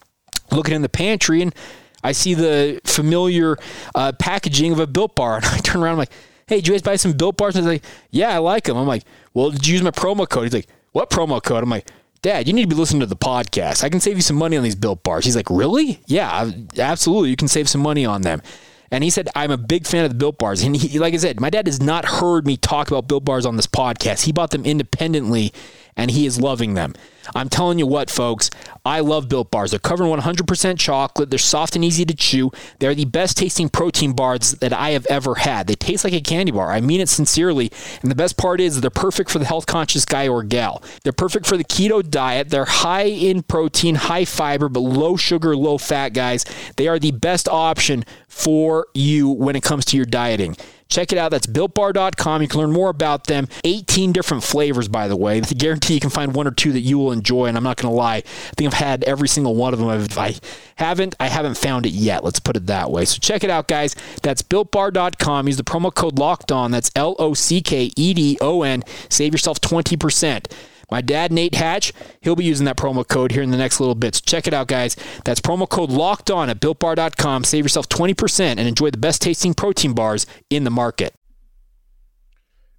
looking 0.51 0.75
in 0.75 0.81
the 0.81 0.89
pantry, 0.89 1.41
and 1.41 1.55
I 2.03 2.11
see 2.11 2.33
the 2.33 2.81
familiar 2.83 3.57
uh, 3.95 4.11
packaging 4.13 4.71
of 4.73 4.79
a 4.79 4.87
built 4.87 5.15
bar. 5.15 5.37
And 5.43 5.45
I 5.45 5.57
turn 5.59 5.81
around, 5.81 5.93
I'm 5.93 5.99
like, 5.99 6.11
hey, 6.47 6.57
did 6.57 6.67
you 6.67 6.73
guys 6.73 6.81
buy 6.81 6.95
some 6.97 7.13
built 7.13 7.37
bars? 7.37 7.55
And 7.55 7.65
he's 7.65 7.73
like, 7.75 7.85
yeah, 8.09 8.29
I 8.29 8.39
like 8.39 8.65
them. 8.65 8.75
I'm 8.77 8.87
like, 8.87 9.03
well, 9.33 9.51
did 9.51 9.65
you 9.65 9.73
use 9.73 9.83
my 9.83 9.91
promo 9.91 10.27
code? 10.27 10.43
He's 10.43 10.53
like, 10.53 10.67
what 10.91 11.09
promo 11.09 11.41
code? 11.41 11.63
I'm 11.63 11.69
like, 11.69 11.87
Dad, 12.21 12.45
you 12.45 12.53
need 12.53 12.63
to 12.63 12.67
be 12.67 12.75
listening 12.75 12.99
to 12.99 13.07
the 13.07 13.15
podcast. 13.15 13.83
I 13.83 13.89
can 13.89 13.99
save 13.99 14.15
you 14.15 14.21
some 14.21 14.35
money 14.35 14.55
on 14.55 14.63
these 14.63 14.75
built 14.75 15.01
bars. 15.01 15.25
He's 15.25 15.35
like, 15.35 15.49
Really? 15.49 16.01
Yeah, 16.05 16.51
absolutely. 16.77 17.31
You 17.31 17.35
can 17.35 17.47
save 17.47 17.67
some 17.67 17.81
money 17.81 18.05
on 18.05 18.21
them. 18.21 18.43
And 18.91 19.03
he 19.03 19.10
said, 19.10 19.29
I'm 19.36 19.51
a 19.51 19.57
big 19.57 19.88
fan 19.88 20.03
of 20.03 20.12
the 20.12 20.17
Built 20.17 20.38
Bars. 20.38 20.62
And 20.63 20.75
he, 20.75 21.00
like 21.00 21.13
I 21.13 21.17
said, 21.17 21.39
my 21.39 21.50
dad 21.50 21.65
has 21.65 21.81
not 21.81 22.03
heard 22.03 22.45
me 22.45 22.57
talk 22.57 22.89
about 22.89 23.07
Built 23.07 23.24
Bars 23.24 23.45
on 23.45 23.55
this 23.55 23.67
podcast. 23.67 24.25
He 24.25 24.33
bought 24.33 24.51
them 24.51 24.65
independently 24.65 25.53
and 25.95 26.12
he 26.12 26.25
is 26.25 26.39
loving 26.39 26.74
them. 26.74 26.93
I'm 27.36 27.50
telling 27.50 27.79
you 27.79 27.86
what, 27.86 28.10
folks, 28.10 28.50
I 28.83 29.00
love 29.01 29.29
Built 29.29 29.51
Bars. 29.51 29.71
They're 29.71 29.79
covered 29.79 30.05
in 30.05 30.19
100% 30.19 30.79
chocolate. 30.79 31.29
They're 31.29 31.39
soft 31.39 31.75
and 31.75 31.86
easy 31.86 32.05
to 32.05 32.15
chew. 32.15 32.51
They're 32.79 32.95
the 32.95 33.05
best 33.05 33.38
tasting 33.38 33.69
protein 33.69 34.13
bars 34.13 34.53
that 34.53 34.74
I 34.74 34.91
have 34.91 35.05
ever 35.05 35.36
had. 35.36 35.67
They 35.67 35.75
taste 35.75 36.03
like 36.03 36.13
a 36.13 36.21
candy 36.21 36.51
bar. 36.51 36.71
I 36.71 36.81
mean 36.81 37.00
it 37.00 37.10
sincerely. 37.10 37.71
And 38.01 38.10
the 38.10 38.15
best 38.15 38.38
part 38.38 38.60
is 38.60 38.81
they're 38.81 38.89
perfect 38.89 39.29
for 39.29 39.39
the 39.39 39.45
health 39.45 39.65
conscious 39.67 40.05
guy 40.05 40.27
or 40.27 40.43
gal. 40.43 40.81
They're 41.03 41.13
perfect 41.13 41.45
for 41.45 41.57
the 41.57 41.63
keto 41.63 42.07
diet. 42.07 42.50
They're 42.50 42.65
high 42.65 43.03
in 43.03 43.43
protein, 43.43 43.95
high 43.95 44.25
fiber, 44.25 44.67
but 44.67 44.79
low 44.79 45.15
sugar, 45.15 45.55
low 45.55 45.77
fat 45.77 46.10
guys. 46.10 46.45
They 46.77 46.88
are 46.88 47.00
the 47.00 47.12
best 47.12 47.48
option 47.48 48.03
for 48.27 48.88
you 48.93 49.29
when 49.29 49.55
it 49.55 49.63
comes 49.63 49.86
to 49.86 49.98
your 49.98 50.05
dieting. 50.05 50.57
Check 50.91 51.13
it 51.13 51.17
out. 51.17 51.31
That's 51.31 51.48
builtbar.com. 51.48 52.41
You 52.41 52.48
can 52.50 52.60
learn 52.60 52.71
more 52.74 52.89
about 52.89 53.25
them. 53.27 53.48
18 53.63 54.12
different 54.12 54.43
flavors, 54.43 54.89
by 54.89 55.07
the 55.07 55.15
way. 55.15 55.38
I 55.38 55.39
guarantee 55.39 55.93
you 55.93 56.01
can 56.01 56.10
find 56.10 56.36
one 56.36 56.45
or 56.45 56.51
two 56.51 56.74
that 56.74 56.81
you 56.81 57.00
will 57.00 57.13
enjoy. 57.13 57.45
And 57.45 57.55
I'm 57.57 57.63
not 57.63 57.77
going 57.77 57.89
to 57.91 57.95
lie, 57.95 58.17
I 58.17 58.21
think 58.57 58.67
I've 58.67 58.79
had 58.79 59.03
every 59.05 59.29
single 59.29 59.55
one 59.55 59.74
of 59.74 59.79
them. 59.79 59.89
If 59.89 60.17
I 60.17 60.36
haven't, 60.75 61.15
I 61.19 61.27
haven't 61.29 61.55
found 61.55 61.86
it 61.86 61.93
yet. 61.93 62.25
Let's 62.25 62.41
put 62.41 62.57
it 62.57 62.67
that 62.67 62.91
way. 62.91 63.05
So 63.05 63.19
check 63.19 63.43
it 63.45 63.50
out, 63.50 63.69
guys. 63.69 63.95
That's 64.21 64.43
builtbar.com. 64.43 65.48
Use 65.48 65.57
the 65.57 65.63
promo 65.63 65.95
code 65.95 66.19
locked 66.19 66.51
on. 66.51 66.71
That's 66.71 66.91
L 66.95 67.15
O 67.17 67.33
C 67.33 67.62
K 67.62 67.91
E 67.95 68.13
D 68.13 68.38
O 68.41 68.63
N. 68.63 68.83
Save 69.07 69.33
yourself 69.33 69.62
20%. 69.62 70.45
My 70.91 71.00
dad, 71.00 71.31
Nate 71.31 71.55
Hatch, 71.55 71.93
he'll 72.21 72.36
be 72.36 72.43
using 72.43 72.65
that 72.65 72.75
promo 72.75 73.07
code 73.07 73.31
here 73.31 73.41
in 73.41 73.50
the 73.50 73.57
next 73.57 73.79
little 73.79 73.95
bit. 73.95 74.15
So 74.15 74.21
check 74.25 74.45
it 74.45 74.53
out, 74.53 74.67
guys. 74.67 74.98
That's 75.24 75.39
promo 75.39 75.67
code 75.67 75.89
locked 75.89 76.29
on 76.29 76.50
at 76.50 76.60
builtbar.com. 76.60 77.45
Save 77.45 77.63
yourself 77.63 77.88
20% 77.88 78.41
and 78.41 78.60
enjoy 78.60 78.91
the 78.91 78.98
best 78.98 79.21
tasting 79.21 79.53
protein 79.53 79.93
bars 79.93 80.25
in 80.50 80.65
the 80.65 80.69
market. 80.69 81.13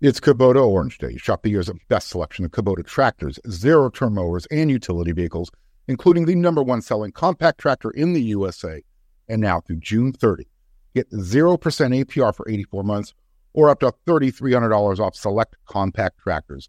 It's 0.03 0.21
Kubota 0.21 0.67
Orange 0.67 0.99
Day. 0.99 1.17
Shop 1.17 1.43
the 1.43 1.51
year's 1.51 1.71
best 1.89 2.09
selection 2.09 2.45
of 2.45 2.51
Kubota 2.51 2.85
tractors, 2.85 3.39
zero 3.49 3.89
turn 3.89 4.15
mowers, 4.15 4.47
and 4.51 4.71
utility 4.71 5.13
vehicles, 5.13 5.51
including 5.89 6.27
the 6.27 6.35
number 6.35 6.63
one 6.63 6.83
selling 6.83 7.13
compact 7.13 7.61
tractor 7.61 7.91
in 7.91 8.13
the 8.13 8.23
USA. 8.23 8.83
And 9.29 9.41
now 9.41 9.61
through 9.61 9.77
June 9.77 10.13
30, 10.13 10.47
get 10.95 11.09
0% 11.13 11.59
APR 11.59 12.35
for 12.35 12.49
84 12.49 12.83
months 12.83 13.15
or 13.55 13.71
up 13.71 13.81
to 13.81 13.95
$3,300 14.07 14.99
off 14.99 15.15
select 15.15 15.57
compact 15.67 16.19
tractors. 16.19 16.69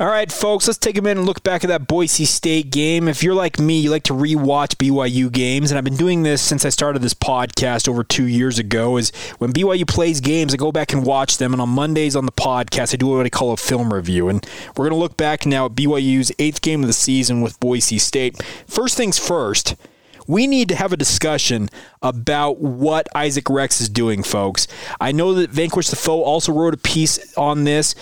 All 0.00 0.06
right, 0.06 0.32
folks, 0.32 0.66
let's 0.66 0.78
take 0.78 0.96
a 0.96 1.02
minute 1.02 1.18
and 1.18 1.26
look 1.26 1.42
back 1.42 1.62
at 1.62 1.68
that 1.68 1.86
Boise 1.86 2.24
State 2.24 2.70
game. 2.70 3.06
If 3.06 3.22
you're 3.22 3.34
like 3.34 3.58
me, 3.58 3.80
you 3.80 3.90
like 3.90 4.04
to 4.04 4.14
rewatch 4.14 4.76
BYU 4.76 5.30
games, 5.30 5.70
and 5.70 5.76
I've 5.76 5.84
been 5.84 5.98
doing 5.98 6.22
this 6.22 6.40
since 6.40 6.64
I 6.64 6.70
started 6.70 7.02
this 7.02 7.12
podcast 7.12 7.86
over 7.86 8.02
two 8.02 8.24
years 8.24 8.58
ago. 8.58 8.96
Is 8.96 9.10
when 9.36 9.52
BYU 9.52 9.86
plays 9.86 10.22
games, 10.22 10.54
I 10.54 10.56
go 10.56 10.72
back 10.72 10.94
and 10.94 11.04
watch 11.04 11.36
them, 11.36 11.52
and 11.52 11.60
on 11.60 11.68
Mondays 11.68 12.16
on 12.16 12.24
the 12.24 12.32
podcast, 12.32 12.94
I 12.94 12.96
do 12.96 13.08
what 13.08 13.26
I 13.26 13.28
call 13.28 13.52
a 13.52 13.58
film 13.58 13.92
review. 13.92 14.30
And 14.30 14.42
we're 14.74 14.88
going 14.88 14.98
to 14.98 14.98
look 14.98 15.18
back 15.18 15.44
now 15.44 15.66
at 15.66 15.72
BYU's 15.72 16.32
eighth 16.38 16.62
game 16.62 16.80
of 16.80 16.86
the 16.86 16.94
season 16.94 17.42
with 17.42 17.60
Boise 17.60 17.98
State. 17.98 18.42
First 18.66 18.96
things 18.96 19.18
first 19.18 19.76
we 20.26 20.46
need 20.46 20.68
to 20.68 20.76
have 20.76 20.92
a 20.92 20.96
discussion 20.96 21.68
about 22.02 22.58
what 22.58 23.08
Isaac 23.16 23.50
Rex 23.50 23.80
is 23.80 23.88
doing, 23.88 24.22
folks. 24.22 24.68
I 25.00 25.10
know 25.10 25.34
that 25.34 25.50
Vanquish 25.50 25.88
the 25.88 25.96
Foe 25.96 26.22
also 26.22 26.52
wrote 26.52 26.72
a 26.72 26.76
piece 26.76 27.36
on 27.36 27.64
this 27.64 27.96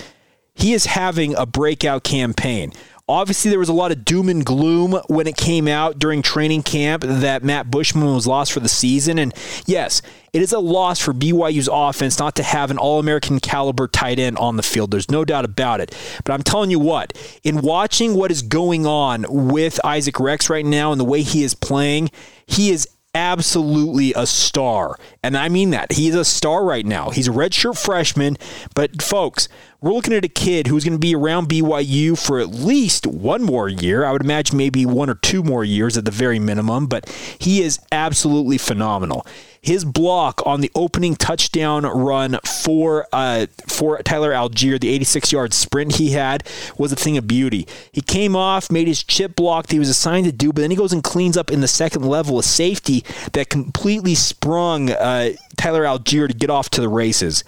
he 0.58 0.72
is 0.72 0.86
having 0.86 1.34
a 1.36 1.46
breakout 1.46 2.04
campaign. 2.04 2.72
Obviously, 3.10 3.48
there 3.48 3.58
was 3.58 3.70
a 3.70 3.74
lot 3.74 3.90
of 3.90 4.04
doom 4.04 4.28
and 4.28 4.44
gloom 4.44 5.00
when 5.06 5.26
it 5.26 5.34
came 5.34 5.66
out 5.66 5.98
during 5.98 6.20
training 6.20 6.62
camp 6.62 7.02
that 7.06 7.42
Matt 7.42 7.70
Bushman 7.70 8.14
was 8.14 8.26
lost 8.26 8.52
for 8.52 8.60
the 8.60 8.68
season. 8.68 9.18
And 9.18 9.32
yes, 9.64 10.02
it 10.34 10.42
is 10.42 10.52
a 10.52 10.58
loss 10.58 11.00
for 11.00 11.14
BYU's 11.14 11.70
offense 11.72 12.18
not 12.18 12.34
to 12.36 12.42
have 12.42 12.70
an 12.70 12.76
All 12.76 12.98
American 12.98 13.40
caliber 13.40 13.88
tight 13.88 14.18
end 14.18 14.36
on 14.36 14.56
the 14.56 14.62
field. 14.62 14.90
There's 14.90 15.10
no 15.10 15.24
doubt 15.24 15.46
about 15.46 15.80
it. 15.80 15.96
But 16.22 16.34
I'm 16.34 16.42
telling 16.42 16.70
you 16.70 16.78
what, 16.78 17.16
in 17.42 17.62
watching 17.62 18.12
what 18.12 18.30
is 18.30 18.42
going 18.42 18.84
on 18.84 19.24
with 19.30 19.80
Isaac 19.86 20.20
Rex 20.20 20.50
right 20.50 20.66
now 20.66 20.92
and 20.92 21.00
the 21.00 21.04
way 21.04 21.22
he 21.22 21.42
is 21.42 21.54
playing, 21.54 22.10
he 22.46 22.70
is 22.70 22.86
absolutely 23.18 24.12
a 24.14 24.26
star. 24.26 24.96
And 25.24 25.36
I 25.36 25.48
mean 25.48 25.70
that. 25.70 25.92
He's 25.92 26.14
a 26.14 26.24
star 26.24 26.64
right 26.64 26.86
now. 26.86 27.10
He's 27.10 27.26
a 27.26 27.32
redshirt 27.32 27.76
freshman. 27.76 28.36
But, 28.76 29.02
folks, 29.02 29.48
we're 29.80 29.92
looking 29.92 30.14
at 30.14 30.24
a 30.24 30.28
kid 30.28 30.68
who's 30.68 30.84
going 30.84 30.94
to 30.94 31.00
be 31.00 31.16
around 31.16 31.48
BYU 31.48 32.16
for 32.16 32.38
at 32.38 32.50
least 32.50 33.08
one 33.08 33.42
more 33.42 33.68
year. 33.68 34.04
I 34.04 34.12
would 34.12 34.22
imagine 34.22 34.56
maybe 34.56 34.86
one 34.86 35.10
or 35.10 35.16
two 35.16 35.42
more 35.42 35.64
years 35.64 35.98
at 35.98 36.04
the 36.04 36.12
very 36.12 36.38
minimum, 36.38 36.86
but 36.86 37.08
he 37.40 37.60
is 37.60 37.80
absolutely 37.90 38.56
phenomenal. 38.56 39.26
His 39.60 39.84
block 39.84 40.40
on 40.46 40.60
the 40.60 40.70
opening 40.74 41.16
touchdown 41.16 41.84
run 41.84 42.38
for 42.44 43.06
uh, 43.12 43.46
for 43.66 43.98
Tyler 44.02 44.32
Allgeier, 44.32 44.80
the 44.80 44.88
86 44.88 45.32
yard 45.32 45.52
sprint 45.52 45.96
he 45.96 46.10
had, 46.10 46.46
was 46.76 46.92
a 46.92 46.96
thing 46.96 47.16
of 47.16 47.26
beauty. 47.26 47.66
He 47.92 48.00
came 48.00 48.36
off, 48.36 48.70
made 48.70 48.88
his 48.88 49.02
chip 49.02 49.36
block 49.36 49.66
that 49.66 49.72
he 49.72 49.78
was 49.78 49.88
assigned 49.88 50.26
to 50.26 50.32
do, 50.32 50.52
but 50.52 50.60
then 50.60 50.70
he 50.70 50.76
goes 50.76 50.92
and 50.92 51.02
cleans 51.02 51.36
up 51.36 51.50
in 51.50 51.60
the 51.60 51.68
second 51.68 52.02
level 52.02 52.38
a 52.38 52.42
safety 52.42 53.04
that 53.32 53.48
completely 53.48 54.14
sprung 54.14 54.90
uh, 54.90 55.30
Tyler 55.56 55.84
Allgeier 55.84 56.28
to 56.28 56.34
get 56.34 56.50
off 56.50 56.70
to 56.70 56.80
the 56.80 56.88
races. 56.88 57.44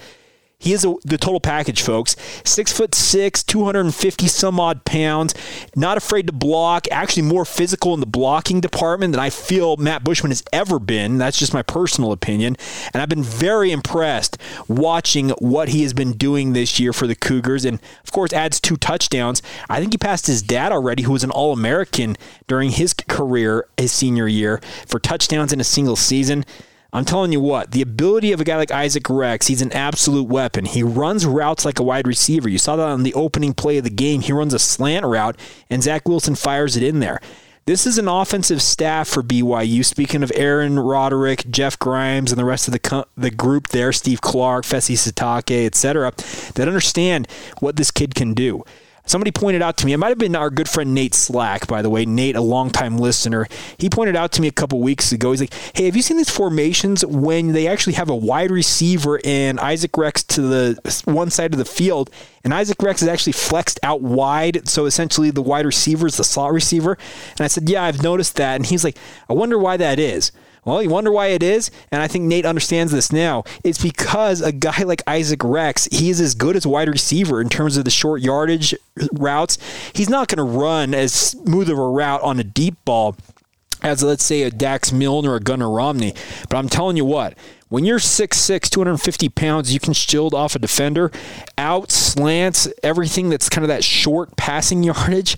He 0.61 0.73
is 0.73 0.85
a, 0.85 0.93
the 1.03 1.17
total 1.17 1.39
package, 1.39 1.81
folks. 1.81 2.15
Six 2.45 2.71
foot 2.71 2.93
six, 2.93 3.43
250 3.43 4.27
some 4.27 4.59
odd 4.59 4.85
pounds, 4.85 5.33
not 5.75 5.97
afraid 5.97 6.27
to 6.27 6.33
block, 6.33 6.87
actually 6.91 7.23
more 7.23 7.45
physical 7.45 7.95
in 7.95 7.99
the 7.99 8.05
blocking 8.05 8.61
department 8.61 9.11
than 9.13 9.19
I 9.19 9.31
feel 9.31 9.75
Matt 9.77 10.03
Bushman 10.03 10.29
has 10.29 10.43
ever 10.53 10.77
been. 10.77 11.17
That's 11.17 11.39
just 11.39 11.51
my 11.51 11.63
personal 11.63 12.11
opinion. 12.11 12.57
And 12.93 13.01
I've 13.01 13.09
been 13.09 13.23
very 13.23 13.71
impressed 13.71 14.37
watching 14.67 15.29
what 15.39 15.69
he 15.69 15.81
has 15.81 15.93
been 15.93 16.13
doing 16.13 16.53
this 16.53 16.79
year 16.79 16.93
for 16.93 17.07
the 17.07 17.15
Cougars. 17.15 17.65
And 17.65 17.79
of 18.03 18.11
course, 18.11 18.31
adds 18.31 18.59
two 18.59 18.77
touchdowns. 18.77 19.41
I 19.67 19.79
think 19.79 19.93
he 19.93 19.97
passed 19.97 20.27
his 20.27 20.43
dad 20.43 20.71
already, 20.71 21.01
who 21.03 21.13
was 21.13 21.23
an 21.23 21.31
All 21.31 21.53
American 21.53 22.17
during 22.45 22.69
his 22.69 22.93
career, 22.93 23.65
his 23.77 23.91
senior 23.91 24.27
year, 24.27 24.61
for 24.85 24.99
touchdowns 24.99 25.51
in 25.51 25.59
a 25.59 25.63
single 25.63 25.95
season. 25.95 26.45
I'm 26.93 27.05
telling 27.05 27.31
you 27.31 27.39
what, 27.39 27.71
the 27.71 27.81
ability 27.81 28.33
of 28.33 28.41
a 28.41 28.43
guy 28.43 28.57
like 28.57 28.71
Isaac 28.71 29.09
Rex, 29.09 29.47
he's 29.47 29.61
an 29.61 29.71
absolute 29.71 30.27
weapon. 30.27 30.65
He 30.65 30.83
runs 30.83 31.25
routes 31.25 31.63
like 31.63 31.79
a 31.79 31.83
wide 31.83 32.05
receiver. 32.05 32.49
You 32.49 32.57
saw 32.57 32.75
that 32.75 32.87
on 32.87 33.03
the 33.03 33.13
opening 33.13 33.53
play 33.53 33.77
of 33.77 33.85
the 33.85 33.89
game. 33.89 34.19
He 34.19 34.33
runs 34.33 34.53
a 34.53 34.59
slant 34.59 35.05
route, 35.05 35.39
and 35.69 35.81
Zach 35.81 36.07
Wilson 36.07 36.35
fires 36.35 36.75
it 36.75 36.83
in 36.83 36.99
there. 36.99 37.21
This 37.65 37.85
is 37.87 37.97
an 37.97 38.09
offensive 38.09 38.61
staff 38.61 39.07
for 39.07 39.23
BYU. 39.23 39.85
Speaking 39.85 40.23
of 40.23 40.31
Aaron 40.35 40.79
Roderick, 40.79 41.49
Jeff 41.49 41.79
Grimes, 41.79 42.31
and 42.31 42.39
the 42.39 42.43
rest 42.43 42.67
of 42.67 42.73
the 42.73 42.79
co- 42.79 43.05
the 43.15 43.31
group 43.31 43.69
there, 43.69 43.93
Steve 43.93 44.19
Clark, 44.19 44.65
Fesi 44.65 44.95
Sitake, 44.95 45.65
etc., 45.65 46.11
that 46.55 46.67
understand 46.67 47.27
what 47.59 47.77
this 47.77 47.91
kid 47.91 48.15
can 48.15 48.33
do. 48.33 48.65
Somebody 49.05 49.31
pointed 49.31 49.61
out 49.61 49.77
to 49.77 49.85
me, 49.85 49.93
it 49.93 49.97
might 49.97 50.09
have 50.09 50.17
been 50.17 50.35
our 50.35 50.49
good 50.49 50.69
friend 50.69 50.93
Nate 50.93 51.13
Slack, 51.13 51.67
by 51.67 51.81
the 51.81 51.89
way. 51.89 52.05
Nate, 52.05 52.35
a 52.35 52.41
longtime 52.41 52.97
listener, 52.97 53.47
he 53.77 53.89
pointed 53.89 54.15
out 54.15 54.31
to 54.33 54.41
me 54.41 54.47
a 54.47 54.51
couple 54.51 54.79
weeks 54.79 55.11
ago. 55.11 55.31
He's 55.31 55.41
like, 55.41 55.53
hey, 55.75 55.85
have 55.85 55.95
you 55.95 56.01
seen 56.01 56.17
these 56.17 56.29
formations 56.29 57.05
when 57.05 57.53
they 57.53 57.67
actually 57.67 57.93
have 57.93 58.09
a 58.09 58.15
wide 58.15 58.51
receiver 58.51 59.19
and 59.25 59.59
Isaac 59.59 59.97
Rex 59.97 60.23
to 60.23 60.41
the 60.41 61.01
one 61.05 61.29
side 61.29 61.53
of 61.53 61.57
the 61.57 61.65
field, 61.65 62.09
and 62.43 62.53
Isaac 62.53 62.81
Rex 62.81 63.01
is 63.01 63.07
actually 63.07 63.33
flexed 63.33 63.79
out 63.83 64.01
wide. 64.01 64.67
So 64.67 64.85
essentially, 64.85 65.31
the 65.31 65.41
wide 65.41 65.65
receiver 65.65 66.07
is 66.07 66.17
the 66.17 66.23
slot 66.23 66.53
receiver. 66.53 66.97
And 67.31 67.41
I 67.41 67.47
said, 67.47 67.69
yeah, 67.69 67.83
I've 67.83 68.01
noticed 68.01 68.35
that. 68.37 68.55
And 68.55 68.65
he's 68.65 68.83
like, 68.83 68.97
I 69.29 69.33
wonder 69.33 69.57
why 69.57 69.77
that 69.77 69.99
is. 69.99 70.31
Well, 70.63 70.83
you 70.83 70.89
wonder 70.89 71.11
why 71.11 71.27
it 71.27 71.41
is, 71.41 71.71
and 71.91 72.03
I 72.03 72.07
think 72.07 72.25
Nate 72.25 72.45
understands 72.45 72.91
this 72.91 73.11
now. 73.11 73.43
It's 73.63 73.81
because 73.81 74.41
a 74.41 74.51
guy 74.51 74.83
like 74.83 75.01
Isaac 75.07 75.43
Rex, 75.43 75.85
he 75.91 76.11
is 76.11 76.21
as 76.21 76.35
good 76.35 76.55
as 76.55 76.67
wide 76.67 76.87
receiver 76.87 77.41
in 77.41 77.49
terms 77.49 77.77
of 77.77 77.85
the 77.85 77.89
short 77.89 78.21
yardage 78.21 78.75
routes. 79.13 79.57
He's 79.93 80.09
not 80.09 80.27
going 80.27 80.37
to 80.37 80.43
run 80.43 80.93
as 80.93 81.13
smooth 81.13 81.67
of 81.69 81.79
a 81.79 81.89
route 81.89 82.21
on 82.21 82.39
a 82.39 82.43
deep 82.43 82.75
ball 82.85 83.15
as, 83.81 84.03
let's 84.03 84.23
say, 84.23 84.43
a 84.43 84.51
Dax 84.51 84.91
Milne 84.91 85.25
or 85.25 85.35
a 85.35 85.39
Gunnar 85.39 85.69
Romney. 85.69 86.13
But 86.49 86.57
I'm 86.57 86.69
telling 86.69 86.97
you 86.97 87.05
what, 87.05 87.35
when 87.69 87.83
you're 87.83 87.97
6'6, 87.97 88.69
250 88.69 89.29
pounds, 89.29 89.73
you 89.73 89.79
can 89.79 89.93
shield 89.93 90.33
off 90.33 90.55
a 90.55 90.59
defender, 90.59 91.11
out 91.57 91.91
slants, 91.91 92.67
everything 92.83 93.29
that's 93.29 93.49
kind 93.49 93.63
of 93.63 93.69
that 93.69 93.83
short 93.83 94.35
passing 94.37 94.83
yardage. 94.83 95.37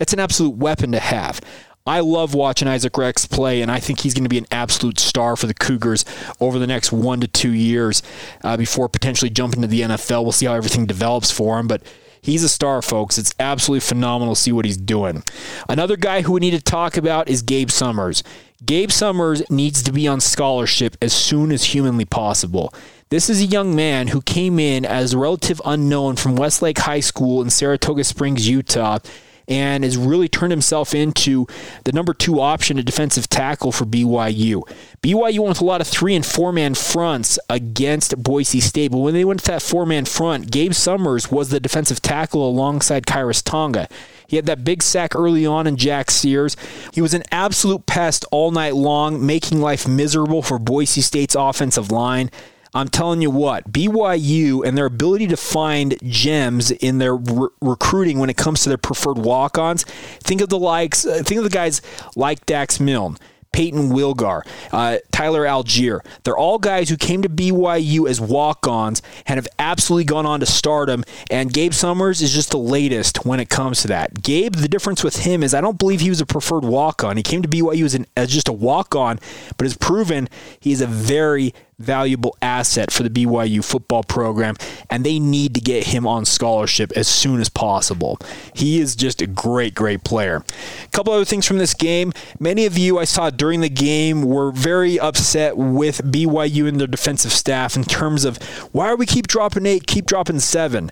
It's 0.00 0.12
an 0.12 0.18
absolute 0.18 0.56
weapon 0.56 0.90
to 0.92 0.98
have. 0.98 1.40
I 1.86 2.00
love 2.00 2.32
watching 2.32 2.66
Isaac 2.66 2.96
Rex 2.96 3.26
play, 3.26 3.60
and 3.60 3.70
I 3.70 3.78
think 3.78 4.00
he's 4.00 4.14
going 4.14 4.24
to 4.24 4.30
be 4.30 4.38
an 4.38 4.46
absolute 4.50 4.98
star 4.98 5.36
for 5.36 5.46
the 5.46 5.52
Cougars 5.52 6.06
over 6.40 6.58
the 6.58 6.66
next 6.66 6.92
one 6.92 7.20
to 7.20 7.26
two 7.28 7.52
years 7.52 8.02
uh, 8.42 8.56
before 8.56 8.88
potentially 8.88 9.28
jumping 9.28 9.60
to 9.60 9.68
the 9.68 9.82
NFL. 9.82 10.22
We'll 10.22 10.32
see 10.32 10.46
how 10.46 10.54
everything 10.54 10.86
develops 10.86 11.30
for 11.30 11.58
him, 11.58 11.68
but 11.68 11.82
he's 12.22 12.42
a 12.42 12.48
star, 12.48 12.80
folks. 12.80 13.18
It's 13.18 13.34
absolutely 13.38 13.80
phenomenal 13.80 14.34
to 14.34 14.40
see 14.40 14.50
what 14.50 14.64
he's 14.64 14.78
doing. 14.78 15.24
Another 15.68 15.98
guy 15.98 16.22
who 16.22 16.32
we 16.32 16.40
need 16.40 16.52
to 16.52 16.62
talk 16.62 16.96
about 16.96 17.28
is 17.28 17.42
Gabe 17.42 17.68
Summers. 17.68 18.22
Gabe 18.64 18.90
Summers 18.90 19.42
needs 19.50 19.82
to 19.82 19.92
be 19.92 20.08
on 20.08 20.22
scholarship 20.22 20.96
as 21.02 21.12
soon 21.12 21.52
as 21.52 21.64
humanly 21.64 22.06
possible. 22.06 22.72
This 23.10 23.28
is 23.28 23.42
a 23.42 23.46
young 23.46 23.76
man 23.76 24.08
who 24.08 24.22
came 24.22 24.58
in 24.58 24.86
as 24.86 25.12
a 25.12 25.18
relative 25.18 25.60
unknown 25.66 26.16
from 26.16 26.34
Westlake 26.34 26.78
High 26.78 27.00
School 27.00 27.42
in 27.42 27.50
Saratoga 27.50 28.04
Springs, 28.04 28.48
Utah 28.48 29.00
and 29.48 29.84
has 29.84 29.96
really 29.96 30.28
turned 30.28 30.50
himself 30.50 30.94
into 30.94 31.46
the 31.84 31.92
number 31.92 32.14
two 32.14 32.40
option 32.40 32.78
at 32.78 32.84
defensive 32.84 33.28
tackle 33.28 33.72
for 33.72 33.84
BYU. 33.84 34.62
BYU 35.02 35.38
went 35.40 35.48
with 35.48 35.60
a 35.60 35.64
lot 35.64 35.80
of 35.80 35.86
three 35.86 36.14
and 36.14 36.24
four 36.24 36.52
man 36.52 36.74
fronts 36.74 37.38
against 37.48 38.22
Boise 38.22 38.60
State, 38.60 38.90
but 38.90 38.98
when 38.98 39.14
they 39.14 39.24
went 39.24 39.40
to 39.40 39.46
that 39.46 39.62
four 39.62 39.86
man 39.86 40.04
front, 40.04 40.50
Gabe 40.50 40.72
Summers 40.72 41.30
was 41.30 41.50
the 41.50 41.60
defensive 41.60 42.00
tackle 42.00 42.48
alongside 42.48 43.06
Khyiris 43.06 43.42
Tonga. 43.42 43.88
He 44.26 44.36
had 44.36 44.46
that 44.46 44.64
big 44.64 44.82
sack 44.82 45.14
early 45.14 45.46
on 45.46 45.66
in 45.66 45.76
Jack 45.76 46.10
Sears. 46.10 46.56
He 46.92 47.02
was 47.02 47.14
an 47.14 47.24
absolute 47.30 47.86
pest 47.86 48.24
all 48.30 48.50
night 48.50 48.74
long, 48.74 49.24
making 49.24 49.60
life 49.60 49.86
miserable 49.86 50.42
for 50.42 50.58
Boise 50.58 51.02
State's 51.02 51.34
offensive 51.34 51.92
line. 51.92 52.30
I'm 52.74 52.88
telling 52.88 53.22
you 53.22 53.30
what, 53.30 53.70
BYU 53.72 54.66
and 54.66 54.76
their 54.76 54.86
ability 54.86 55.28
to 55.28 55.36
find 55.36 55.96
gems 56.02 56.70
in 56.70 56.98
their 56.98 57.14
re- 57.14 57.48
recruiting 57.60 58.18
when 58.18 58.30
it 58.30 58.36
comes 58.36 58.62
to 58.64 58.68
their 58.68 58.78
preferred 58.78 59.18
walk-ons. 59.18 59.84
Think 60.20 60.40
of 60.40 60.48
the 60.48 60.58
likes. 60.58 61.06
Uh, 61.06 61.22
think 61.24 61.38
of 61.38 61.44
the 61.44 61.50
guys 61.50 61.80
like 62.16 62.44
Dax 62.46 62.80
Milne. 62.80 63.16
Payton 63.54 63.90
Wilgar, 63.90 64.42
uh, 64.72 64.98
Tyler 65.12 65.44
Allgeier. 65.44 66.00
They're 66.24 66.36
all 66.36 66.58
guys 66.58 66.88
who 66.88 66.96
came 66.96 67.22
to 67.22 67.28
BYU 67.28 68.10
as 68.10 68.20
walk 68.20 68.66
ons 68.66 69.00
and 69.26 69.36
have 69.38 69.46
absolutely 69.60 70.06
gone 70.06 70.26
on 70.26 70.40
to 70.40 70.46
stardom. 70.46 71.04
And 71.30 71.52
Gabe 71.52 71.72
Summers 71.72 72.20
is 72.20 72.34
just 72.34 72.50
the 72.50 72.58
latest 72.58 73.24
when 73.24 73.38
it 73.38 73.48
comes 73.48 73.82
to 73.82 73.88
that. 73.88 74.24
Gabe, 74.24 74.56
the 74.56 74.66
difference 74.66 75.04
with 75.04 75.18
him 75.18 75.44
is 75.44 75.54
I 75.54 75.60
don't 75.60 75.78
believe 75.78 76.00
he 76.00 76.08
was 76.08 76.20
a 76.20 76.26
preferred 76.26 76.64
walk 76.64 77.04
on. 77.04 77.16
He 77.16 77.22
came 77.22 77.42
to 77.42 77.48
BYU 77.48 77.84
as, 77.84 77.94
an, 77.94 78.06
as 78.16 78.28
just 78.28 78.48
a 78.48 78.52
walk 78.52 78.96
on, 78.96 79.20
but 79.56 79.66
has 79.66 79.76
proven 79.76 80.28
he 80.58 80.72
is 80.72 80.80
a 80.80 80.88
very, 80.88 81.54
valuable 81.78 82.36
asset 82.40 82.90
for 82.90 83.02
the 83.02 83.10
BYU 83.10 83.64
football 83.64 84.02
program, 84.02 84.56
and 84.90 85.04
they 85.04 85.18
need 85.18 85.54
to 85.54 85.60
get 85.60 85.88
him 85.88 86.06
on 86.06 86.24
scholarship 86.24 86.92
as 86.96 87.08
soon 87.08 87.40
as 87.40 87.48
possible. 87.48 88.18
He 88.54 88.80
is 88.80 88.96
just 88.96 89.20
a 89.20 89.26
great, 89.26 89.74
great 89.74 90.04
player. 90.04 90.42
A 90.84 90.88
couple 90.88 91.12
other 91.12 91.24
things 91.24 91.46
from 91.46 91.58
this 91.58 91.74
game. 91.74 92.12
Many 92.38 92.66
of 92.66 92.78
you 92.78 92.98
I 92.98 93.04
saw 93.04 93.30
during 93.30 93.60
the 93.60 93.68
game 93.68 94.22
were 94.22 94.52
very 94.52 94.98
upset 94.98 95.56
with 95.56 96.02
BYU 96.02 96.68
and 96.68 96.80
their 96.80 96.86
defensive 96.86 97.32
staff 97.32 97.76
in 97.76 97.84
terms 97.84 98.24
of 98.24 98.36
why 98.72 98.88
are 98.88 98.96
we 98.96 99.06
keep 99.06 99.26
dropping 99.26 99.66
eight, 99.66 99.86
keep 99.86 100.06
dropping 100.06 100.40
seven. 100.40 100.90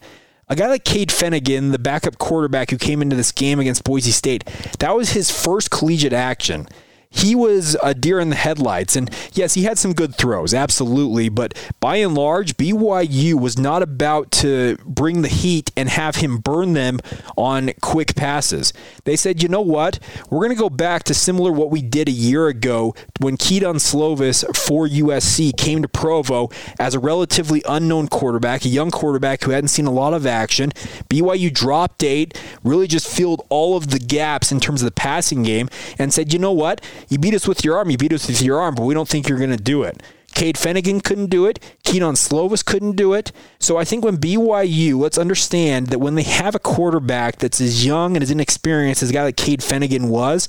A 0.48 0.56
guy 0.56 0.68
like 0.68 0.84
Cade 0.84 1.08
Fennegan, 1.08 1.72
the 1.72 1.78
backup 1.78 2.18
quarterback 2.18 2.70
who 2.70 2.76
came 2.76 3.00
into 3.00 3.16
this 3.16 3.32
game 3.32 3.58
against 3.58 3.84
Boise 3.84 4.10
State, 4.10 4.44
that 4.80 4.94
was 4.94 5.12
his 5.12 5.30
first 5.30 5.70
collegiate 5.70 6.12
action 6.12 6.66
he 7.12 7.34
was 7.34 7.76
a 7.82 7.94
deer 7.94 8.18
in 8.18 8.30
the 8.30 8.36
headlights. 8.36 8.96
And 8.96 9.10
yes, 9.32 9.54
he 9.54 9.62
had 9.64 9.78
some 9.78 9.92
good 9.92 10.14
throws, 10.14 10.54
absolutely. 10.54 11.28
But 11.28 11.54
by 11.78 11.96
and 11.96 12.14
large, 12.14 12.56
BYU 12.56 13.34
was 13.34 13.58
not 13.58 13.82
about 13.82 14.30
to 14.32 14.76
bring 14.84 15.22
the 15.22 15.28
heat 15.28 15.70
and 15.76 15.88
have 15.88 16.16
him 16.16 16.38
burn 16.38 16.72
them 16.72 16.98
on 17.36 17.72
quick 17.80 18.14
passes. 18.16 18.72
They 19.04 19.16
said, 19.16 19.42
you 19.42 19.48
know 19.48 19.60
what? 19.60 19.98
We're 20.30 20.40
going 20.40 20.56
to 20.56 20.60
go 20.60 20.70
back 20.70 21.04
to 21.04 21.14
similar 21.14 21.52
what 21.52 21.70
we 21.70 21.82
did 21.82 22.08
a 22.08 22.12
year 22.12 22.48
ago 22.48 22.94
when 23.20 23.36
Kedon 23.36 23.76
Slovis 23.76 24.44
for 24.56 24.88
USC 24.88 25.56
came 25.56 25.82
to 25.82 25.88
Provo 25.88 26.50
as 26.78 26.94
a 26.94 26.98
relatively 26.98 27.62
unknown 27.68 28.08
quarterback, 28.08 28.64
a 28.64 28.68
young 28.68 28.90
quarterback 28.90 29.42
who 29.42 29.50
hadn't 29.50 29.68
seen 29.68 29.86
a 29.86 29.92
lot 29.92 30.14
of 30.14 30.26
action. 30.26 30.70
BYU 31.10 31.52
dropped 31.52 32.02
eight, 32.02 32.38
really 32.64 32.86
just 32.86 33.06
filled 33.06 33.44
all 33.48 33.76
of 33.76 33.90
the 33.90 33.98
gaps 33.98 34.50
in 34.50 34.60
terms 34.60 34.82
of 34.82 34.86
the 34.86 34.92
passing 34.92 35.42
game, 35.42 35.68
and 35.98 36.12
said, 36.12 36.32
you 36.32 36.38
know 36.38 36.52
what? 36.52 36.80
You 37.08 37.18
beat 37.18 37.34
us 37.34 37.46
with 37.46 37.64
your 37.64 37.76
arm, 37.76 37.90
you 37.90 37.98
beat 37.98 38.12
us 38.12 38.26
with 38.26 38.42
your 38.42 38.60
arm, 38.60 38.74
but 38.74 38.84
we 38.84 38.94
don't 38.94 39.08
think 39.08 39.28
you're 39.28 39.38
going 39.38 39.50
to 39.50 39.56
do 39.56 39.82
it. 39.82 40.02
Cade 40.34 40.56
Fennegan 40.56 41.02
couldn't 41.02 41.26
do 41.26 41.46
it. 41.46 41.58
Kedon 41.84 42.14
Slovis 42.14 42.64
couldn't 42.64 42.96
do 42.96 43.12
it. 43.12 43.32
So 43.58 43.76
I 43.76 43.84
think 43.84 44.04
when 44.04 44.16
BYU, 44.16 44.98
let's 44.98 45.18
understand 45.18 45.88
that 45.88 45.98
when 45.98 46.14
they 46.14 46.22
have 46.22 46.54
a 46.54 46.58
quarterback 46.58 47.36
that's 47.36 47.60
as 47.60 47.84
young 47.84 48.16
and 48.16 48.22
as 48.22 48.30
inexperienced 48.30 49.02
as 49.02 49.10
a 49.10 49.12
guy 49.12 49.24
like 49.24 49.36
Cade 49.36 49.60
Fennegan 49.60 50.08
was, 50.08 50.48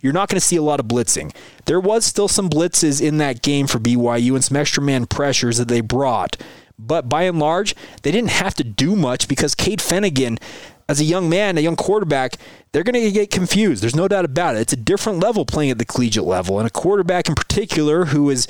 you're 0.00 0.12
not 0.12 0.28
going 0.28 0.38
to 0.38 0.46
see 0.46 0.56
a 0.56 0.62
lot 0.62 0.78
of 0.78 0.86
blitzing. 0.86 1.34
There 1.64 1.80
was 1.80 2.04
still 2.04 2.28
some 2.28 2.48
blitzes 2.48 3.02
in 3.02 3.18
that 3.18 3.42
game 3.42 3.66
for 3.66 3.78
BYU 3.78 4.34
and 4.34 4.44
some 4.44 4.56
extra 4.56 4.82
man 4.82 5.06
pressures 5.06 5.58
that 5.58 5.68
they 5.68 5.80
brought. 5.80 6.36
But 6.78 7.08
by 7.08 7.22
and 7.22 7.38
large, 7.38 7.74
they 8.02 8.12
didn't 8.12 8.30
have 8.30 8.54
to 8.56 8.64
do 8.64 8.94
much 8.94 9.28
because 9.28 9.54
Cade 9.54 9.80
Fennegan 9.80 10.38
as 10.88 11.00
a 11.00 11.04
young 11.04 11.28
man, 11.28 11.58
a 11.58 11.60
young 11.60 11.76
quarterback, 11.76 12.36
they're 12.72 12.84
going 12.84 12.94
to 12.94 13.10
get 13.10 13.30
confused. 13.30 13.82
There's 13.82 13.96
no 13.96 14.08
doubt 14.08 14.24
about 14.24 14.56
it. 14.56 14.60
It's 14.60 14.72
a 14.72 14.76
different 14.76 15.18
level 15.18 15.44
playing 15.44 15.70
at 15.70 15.78
the 15.78 15.84
collegiate 15.84 16.24
level. 16.24 16.58
And 16.58 16.66
a 16.66 16.70
quarterback 16.70 17.28
in 17.28 17.34
particular 17.34 18.06
who 18.06 18.30
is 18.30 18.46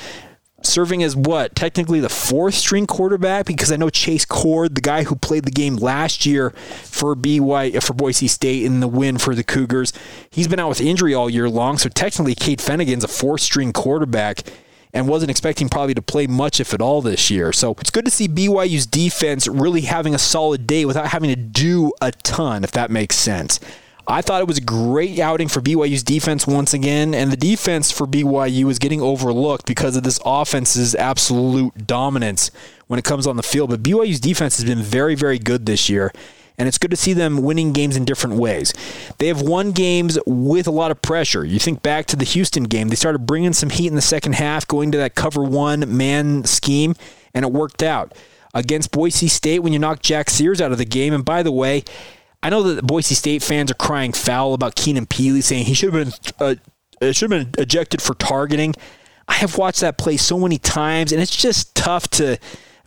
serving 0.63 1.03
as 1.03 1.17
what? 1.17 1.55
Technically 1.55 2.01
the 2.01 2.09
fourth 2.09 2.55
string 2.55 2.87
quarterback 2.87 3.47
because 3.47 3.73
I 3.73 3.77
know 3.77 3.89
Chase 3.89 4.25
Cord, 4.25 4.75
the 4.75 4.81
guy 4.81 5.05
who 5.05 5.15
played 5.17 5.45
the 5.45 5.51
game 5.51 5.77
last 5.77 6.27
year 6.27 6.51
for 6.51 7.15
BY 7.15 7.79
for 7.81 7.95
Boise 7.95 8.29
State 8.29 8.65
in 8.65 8.81
the 8.81 8.89
win 8.89 9.17
for 9.19 9.35
the 9.35 9.45
Cougars, 9.45 9.93
he's 10.31 10.49
been 10.49 10.61
out 10.61 10.69
with 10.69 10.81
injury 10.81 11.15
all 11.15 11.31
year 11.31 11.49
long. 11.49 11.79
So 11.79 11.89
technically 11.89 12.35
Cade 12.35 12.61
Fennegan's 12.61 13.05
a 13.05 13.09
fourth 13.09 13.41
string 13.41 13.73
quarterback 13.73 14.41
and 14.97 15.07
wasn't 15.07 15.31
expecting 15.31 15.69
probably 15.69 15.93
to 15.93 16.01
play 16.01 16.27
much, 16.27 16.59
if 16.59 16.73
at 16.73 16.81
all, 16.81 17.03
this 17.03 17.31
year. 17.31 17.53
So 17.53 17.77
it's 17.79 17.91
good 17.91 18.07
to 18.07 18.11
see 18.11 18.29
BYU's 18.29 18.87
defense 18.87 19.47
really 19.47 19.83
having 19.83 20.15
a 20.15 20.19
solid 20.19 20.67
day 20.67 20.87
without 20.87 21.09
having 21.09 21.29
to 21.29 21.37
do 21.37 21.93
a 22.01 22.13
ton, 22.13 22.65
if 22.65 22.73
that 22.73 22.91
makes 22.91 23.15
sense. 23.17 23.61
I 24.09 24.23
thought 24.23 24.41
it 24.41 24.49
was 24.49 24.57
a 24.57 24.63
great 24.63 25.19
outing 25.19 25.49
for 25.49 25.61
BYU's 25.61 26.03
defense 26.03 26.47
once 26.47 26.73
again, 26.73 27.13
and 27.13 27.31
the 27.31 27.37
defense 27.37 27.93
for 27.93 28.07
BYU 28.07 28.71
is 28.71 28.79
getting 28.79 29.03
overlooked 29.03 29.67
because 29.67 29.97
of 29.97 30.03
this 30.03 30.19
offense's 30.25 30.95
absolute 30.95 31.87
dominance 31.87 32.51
when 32.87 32.99
it 32.99 33.05
comes 33.05 33.27
on 33.27 33.37
the 33.37 33.43
field. 33.43 33.69
But 33.69 33.83
BYU's 33.83 34.21
defense 34.21 34.57
has 34.57 34.65
been 34.65 34.81
very, 34.81 35.15
very 35.15 35.39
good 35.39 35.67
this 35.67 35.91
year 35.91 36.11
and 36.59 36.69
it's 36.69 36.79
good 36.79 36.91
to 36.91 36.97
see 36.97 37.13
them 37.13 37.43
winning 37.43 37.73
games 37.73 37.97
in 37.97 38.05
different 38.05 38.37
ways. 38.37 38.73
They 39.19 39.29
have 39.29 39.43
won 39.43 39.73
games 39.73 40.19
with 40.27 40.67
a 40.67 40.71
lot 40.71 40.91
of 40.91 41.03
pressure. 41.03 41.45
You 41.45 41.59
think 41.59 41.83
back 41.83 42.07
to 42.07 42.17
the 42.17 42.25
Houston 42.25 42.65
game, 42.65 42.89
they 42.89 42.97
started 42.97 43.27
bringing 43.27 43.53
some 43.53 43.71
heat 43.71 43.89
in 43.89 43.95
the 43.95 44.01
second 44.01 44.35
half, 44.35 44.67
going 44.67 44.93
to 44.93 44.99
that 44.99 45.15
cover 45.15 45.43
one 45.43 45.97
man 45.97 46.45
scheme, 46.45 46.95
and 47.35 47.45
it 47.45 47.53
worked 47.53 47.83
out. 47.83 48.15
Against 48.55 48.91
Boise 48.91 49.29
State, 49.29 49.59
when 49.59 49.75
you 49.75 49.79
knocked 49.79 50.03
Jack 50.03 50.31
Sears 50.31 50.63
out 50.63 50.73
of 50.73 50.79
the 50.79 50.87
game, 50.87 51.13
and 51.13 51.25
by 51.25 51.43
the 51.43 51.53
way, 51.53 51.85
I 52.43 52.49
know 52.49 52.63
that 52.63 52.87
Boise 52.87 53.15
State 53.15 53.43
fans 53.43 53.71
are 53.71 53.75
crying 53.75 54.13
foul 54.13 54.55
about 54.55 54.77
Keenan 54.77 55.07
Pili, 55.07 55.43
saying 55.43 55.67
he 55.67 55.75
should 55.75 55.93
have 55.93 56.05
been 56.05 56.35
uh, 56.39 57.13
should 57.13 57.31
have 57.31 57.53
been 57.53 57.63
ejected 57.63 58.01
for 58.01 58.15
targeting. 58.15 58.75
I 59.29 59.35
have 59.35 59.59
watched 59.59 59.81
that 59.81 59.99
play 59.99 60.17
so 60.17 60.39
many 60.39 60.57
times, 60.57 61.13
and 61.13 61.21
it's 61.21 61.35
just 61.35 61.75
tough 61.75 62.09
to 62.11 62.39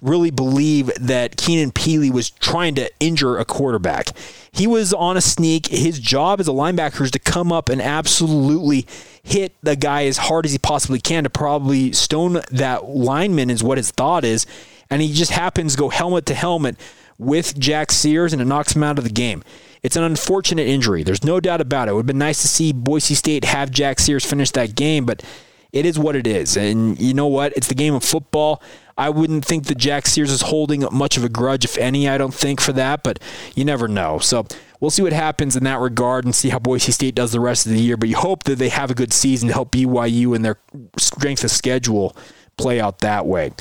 really 0.01 0.31
believe 0.31 0.91
that 0.99 1.37
Keenan 1.37 1.71
Pili 1.71 2.11
was 2.11 2.29
trying 2.29 2.75
to 2.75 2.89
injure 2.99 3.37
a 3.37 3.45
quarterback. 3.45 4.09
He 4.51 4.67
was 4.67 4.93
on 4.93 5.17
a 5.17 5.21
sneak. 5.21 5.67
His 5.67 5.99
job 5.99 6.39
as 6.39 6.47
a 6.47 6.51
linebacker 6.51 7.01
is 7.01 7.11
to 7.11 7.19
come 7.19 7.51
up 7.51 7.69
and 7.69 7.81
absolutely 7.81 8.85
hit 9.23 9.53
the 9.61 9.75
guy 9.75 10.05
as 10.05 10.17
hard 10.17 10.45
as 10.45 10.51
he 10.51 10.57
possibly 10.57 10.99
can 10.99 11.23
to 11.23 11.29
probably 11.29 11.91
stone 11.91 12.41
that 12.51 12.85
lineman, 12.85 13.49
is 13.49 13.63
what 13.63 13.77
his 13.77 13.91
thought 13.91 14.23
is. 14.23 14.45
And 14.89 15.01
he 15.01 15.13
just 15.13 15.31
happens 15.31 15.73
to 15.73 15.79
go 15.79 15.89
helmet 15.89 16.25
to 16.27 16.33
helmet 16.33 16.77
with 17.17 17.59
Jack 17.59 17.91
Sears 17.91 18.33
and 18.33 18.41
it 18.41 18.45
knocks 18.45 18.75
him 18.75 18.83
out 18.83 18.97
of 18.97 19.03
the 19.03 19.09
game. 19.09 19.43
It's 19.83 19.95
an 19.95 20.03
unfortunate 20.03 20.67
injury. 20.67 21.03
There's 21.03 21.23
no 21.23 21.39
doubt 21.39 21.61
about 21.61 21.87
it. 21.87 21.91
It 21.91 21.93
would 21.95 22.01
have 22.01 22.07
been 22.07 22.17
nice 22.17 22.41
to 22.41 22.47
see 22.47 22.73
Boise 22.73 23.13
State 23.13 23.45
have 23.45 23.71
Jack 23.71 23.99
Sears 23.99 24.25
finish 24.25 24.51
that 24.51 24.75
game, 24.75 25.05
but 25.05 25.23
it 25.71 25.85
is 25.85 25.99
what 25.99 26.15
it 26.15 26.25
is. 26.25 26.57
And 26.57 26.99
you 26.99 27.13
know 27.13 27.27
what? 27.27 27.53
It's 27.55 27.67
the 27.67 27.75
game 27.75 27.93
of 27.93 28.03
football. 28.03 28.61
I 28.97 29.09
wouldn't 29.09 29.45
think 29.45 29.65
that 29.67 29.77
Jack 29.77 30.07
Sears 30.07 30.31
is 30.31 30.41
holding 30.41 30.85
much 30.91 31.15
of 31.15 31.23
a 31.23 31.29
grudge, 31.29 31.63
if 31.63 31.77
any, 31.77 32.09
I 32.09 32.17
don't 32.17 32.33
think, 32.33 32.59
for 32.59 32.73
that, 32.73 33.01
but 33.03 33.19
you 33.55 33.63
never 33.63 33.87
know. 33.87 34.19
So 34.19 34.45
we'll 34.79 34.91
see 34.91 35.01
what 35.01 35.13
happens 35.13 35.55
in 35.55 35.63
that 35.63 35.79
regard 35.79 36.25
and 36.25 36.35
see 36.35 36.49
how 36.49 36.59
Boise 36.59 36.91
State 36.91 37.15
does 37.15 37.31
the 37.31 37.39
rest 37.39 37.65
of 37.65 37.71
the 37.71 37.79
year. 37.79 37.95
But 37.95 38.09
you 38.09 38.17
hope 38.17 38.43
that 38.43 38.57
they 38.57 38.69
have 38.69 38.91
a 38.91 38.95
good 38.95 39.13
season 39.13 39.47
to 39.47 39.53
help 39.53 39.71
BYU 39.71 40.35
and 40.35 40.43
their 40.43 40.57
strength 40.97 41.43
of 41.43 41.51
schedule 41.51 42.15
play 42.57 42.81
out 42.81 42.99
that 42.99 43.25
way. 43.25 43.51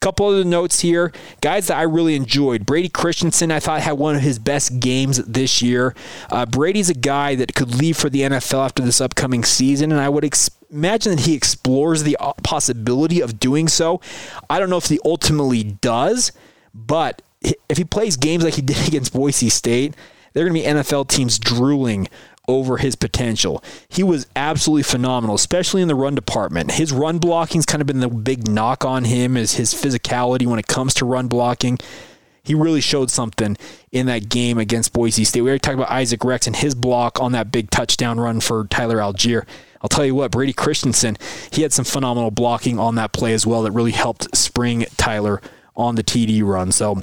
Couple 0.00 0.26
other 0.26 0.44
notes 0.44 0.80
here. 0.80 1.12
Guys 1.40 1.68
that 1.68 1.78
I 1.78 1.82
really 1.82 2.14
enjoyed. 2.14 2.66
Brady 2.66 2.88
Christensen, 2.88 3.50
I 3.50 3.60
thought, 3.60 3.80
had 3.80 3.92
one 3.92 4.16
of 4.16 4.22
his 4.22 4.38
best 4.38 4.78
games 4.78 5.18
this 5.24 5.62
year. 5.62 5.94
Uh, 6.30 6.46
Brady's 6.46 6.90
a 6.90 6.94
guy 6.94 7.34
that 7.34 7.54
could 7.54 7.74
leave 7.74 7.96
for 7.96 8.08
the 8.08 8.20
NFL 8.20 8.64
after 8.64 8.82
this 8.82 9.00
upcoming 9.00 9.42
season, 9.42 9.90
and 9.92 10.00
I 10.00 10.08
would 10.08 10.30
imagine 10.70 11.16
that 11.16 11.22
he 11.22 11.34
explores 11.34 12.02
the 12.02 12.16
uh, 12.20 12.34
possibility 12.42 13.20
of 13.20 13.40
doing 13.40 13.68
so. 13.68 14.00
I 14.48 14.58
don't 14.58 14.70
know 14.70 14.76
if 14.76 14.86
he 14.86 15.00
ultimately 15.04 15.62
does, 15.62 16.32
but 16.74 17.22
if 17.68 17.78
he 17.78 17.84
plays 17.84 18.16
games 18.16 18.44
like 18.44 18.54
he 18.54 18.62
did 18.62 18.86
against 18.86 19.12
Boise 19.12 19.48
State, 19.48 19.94
they're 20.32 20.44
going 20.44 20.62
to 20.62 20.68
be 20.68 20.74
NFL 20.74 21.08
teams 21.08 21.38
drooling 21.38 22.08
over 22.48 22.76
his 22.76 22.96
potential. 22.96 23.62
He 23.88 24.02
was 24.02 24.26
absolutely 24.36 24.84
phenomenal, 24.84 25.34
especially 25.36 25.82
in 25.82 25.88
the 25.88 25.94
run 25.94 26.14
department. 26.14 26.72
His 26.72 26.92
run 26.92 27.18
blocking's 27.18 27.66
kind 27.66 27.80
of 27.80 27.86
been 27.86 28.00
the 28.00 28.08
big 28.08 28.48
knock 28.48 28.84
on 28.84 29.04
him 29.04 29.36
is 29.36 29.54
his 29.54 29.74
physicality 29.74 30.46
when 30.46 30.58
it 30.58 30.66
comes 30.66 30.94
to 30.94 31.04
run 31.04 31.28
blocking. 31.28 31.78
He 32.42 32.54
really 32.54 32.80
showed 32.80 33.10
something 33.10 33.56
in 33.90 34.06
that 34.06 34.28
game 34.28 34.58
against 34.58 34.92
Boise 34.92 35.24
State. 35.24 35.42
We 35.42 35.48
already 35.48 35.60
talked 35.60 35.74
about 35.74 35.90
Isaac 35.90 36.24
Rex 36.24 36.46
and 36.46 36.54
his 36.54 36.76
block 36.76 37.20
on 37.20 37.32
that 37.32 37.50
big 37.50 37.70
touchdown 37.70 38.20
run 38.20 38.38
for 38.40 38.66
Tyler 38.68 38.98
Allgeier. 38.98 39.44
I'll 39.82 39.88
tell 39.88 40.06
you 40.06 40.14
what, 40.14 40.30
Brady 40.30 40.52
Christensen, 40.52 41.16
he 41.50 41.62
had 41.62 41.72
some 41.72 41.84
phenomenal 41.84 42.30
blocking 42.30 42.78
on 42.78 42.94
that 42.94 43.12
play 43.12 43.32
as 43.32 43.46
well 43.46 43.62
that 43.62 43.72
really 43.72 43.90
helped 43.90 44.36
spring 44.36 44.86
Tyler 44.96 45.42
on 45.76 45.96
the 45.96 46.04
TD 46.04 46.44
run. 46.44 46.70
So 46.70 47.02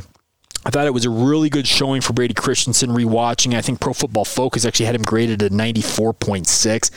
I 0.66 0.70
thought 0.70 0.88
it 0.88 0.94
was 0.94 1.06
a 1.06 1.10
really 1.10 1.50
good 1.50 1.68
showing 1.68 2.02
for 2.02 2.14
Brady 2.14 2.34
Christensen 2.34 2.92
rewatching. 2.92 3.54
I 3.54 3.62
think 3.62 3.82
Pro 3.82 3.94
Football 3.94 4.24
Focus 4.26 4.66
actually 4.66 4.86
had 4.86 4.96
him 4.96 5.04
graded 5.04 5.44
at 5.44 5.52
94.6. 5.52 6.92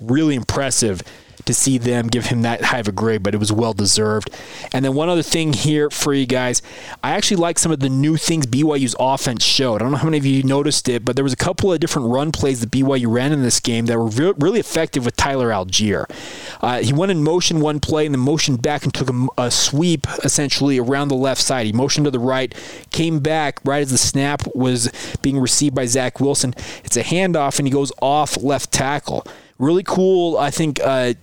Really 0.00 0.34
impressive 0.34 1.02
to 1.46 1.54
see 1.54 1.78
them 1.78 2.08
give 2.08 2.26
him 2.26 2.42
that 2.42 2.62
high 2.62 2.78
of 2.78 2.88
a 2.88 2.92
grade, 2.92 3.22
but 3.22 3.34
it 3.34 3.38
was 3.38 3.52
well 3.52 3.72
deserved. 3.72 4.30
And 4.72 4.84
then 4.84 4.94
one 4.94 5.08
other 5.08 5.22
thing 5.22 5.52
here 5.52 5.90
for 5.90 6.14
you 6.14 6.26
guys, 6.26 6.62
I 7.02 7.12
actually 7.12 7.38
like 7.38 7.58
some 7.58 7.72
of 7.72 7.80
the 7.80 7.88
new 7.88 8.16
things 8.16 8.46
BYU's 8.46 8.94
offense 8.98 9.44
showed. 9.44 9.76
I 9.76 9.78
don't 9.80 9.92
know 9.92 9.98
how 9.98 10.04
many 10.04 10.18
of 10.18 10.26
you 10.26 10.42
noticed 10.42 10.88
it, 10.88 11.04
but 11.04 11.16
there 11.16 11.24
was 11.24 11.32
a 11.32 11.36
couple 11.36 11.72
of 11.72 11.80
different 11.80 12.08
run 12.08 12.32
plays 12.32 12.60
that 12.60 12.70
BYU 12.70 13.12
ran 13.12 13.32
in 13.32 13.42
this 13.42 13.60
game 13.60 13.86
that 13.86 13.98
were 13.98 14.06
re- 14.06 14.34
really 14.38 14.60
effective 14.60 15.04
with 15.04 15.16
Tyler 15.16 15.50
Allgeier. 15.50 16.06
Uh, 16.60 16.78
he 16.80 16.92
went 16.92 17.10
in 17.10 17.22
motion 17.22 17.60
one 17.60 17.80
play 17.80 18.06
and 18.06 18.14
then 18.14 18.20
motioned 18.20 18.62
back 18.62 18.84
and 18.84 18.94
took 18.94 19.10
a, 19.10 19.26
a 19.38 19.50
sweep 19.50 20.06
essentially 20.24 20.78
around 20.78 21.08
the 21.08 21.14
left 21.14 21.40
side. 21.40 21.66
He 21.66 21.72
motioned 21.72 22.04
to 22.04 22.10
the 22.10 22.18
right, 22.18 22.54
came 22.90 23.20
back 23.20 23.60
right 23.64 23.82
as 23.82 23.90
the 23.90 23.98
snap 23.98 24.42
was 24.54 24.90
being 25.22 25.38
received 25.38 25.74
by 25.74 25.86
Zach 25.86 26.20
Wilson. 26.20 26.54
It's 26.84 26.96
a 26.96 27.02
handoff 27.02 27.58
and 27.58 27.66
he 27.66 27.72
goes 27.72 27.92
off 28.00 28.36
left 28.42 28.72
tackle 28.72 29.26
really 29.62 29.84
cool, 29.84 30.36
I 30.36 30.50
think, 30.50 30.80
uh, 30.82 31.14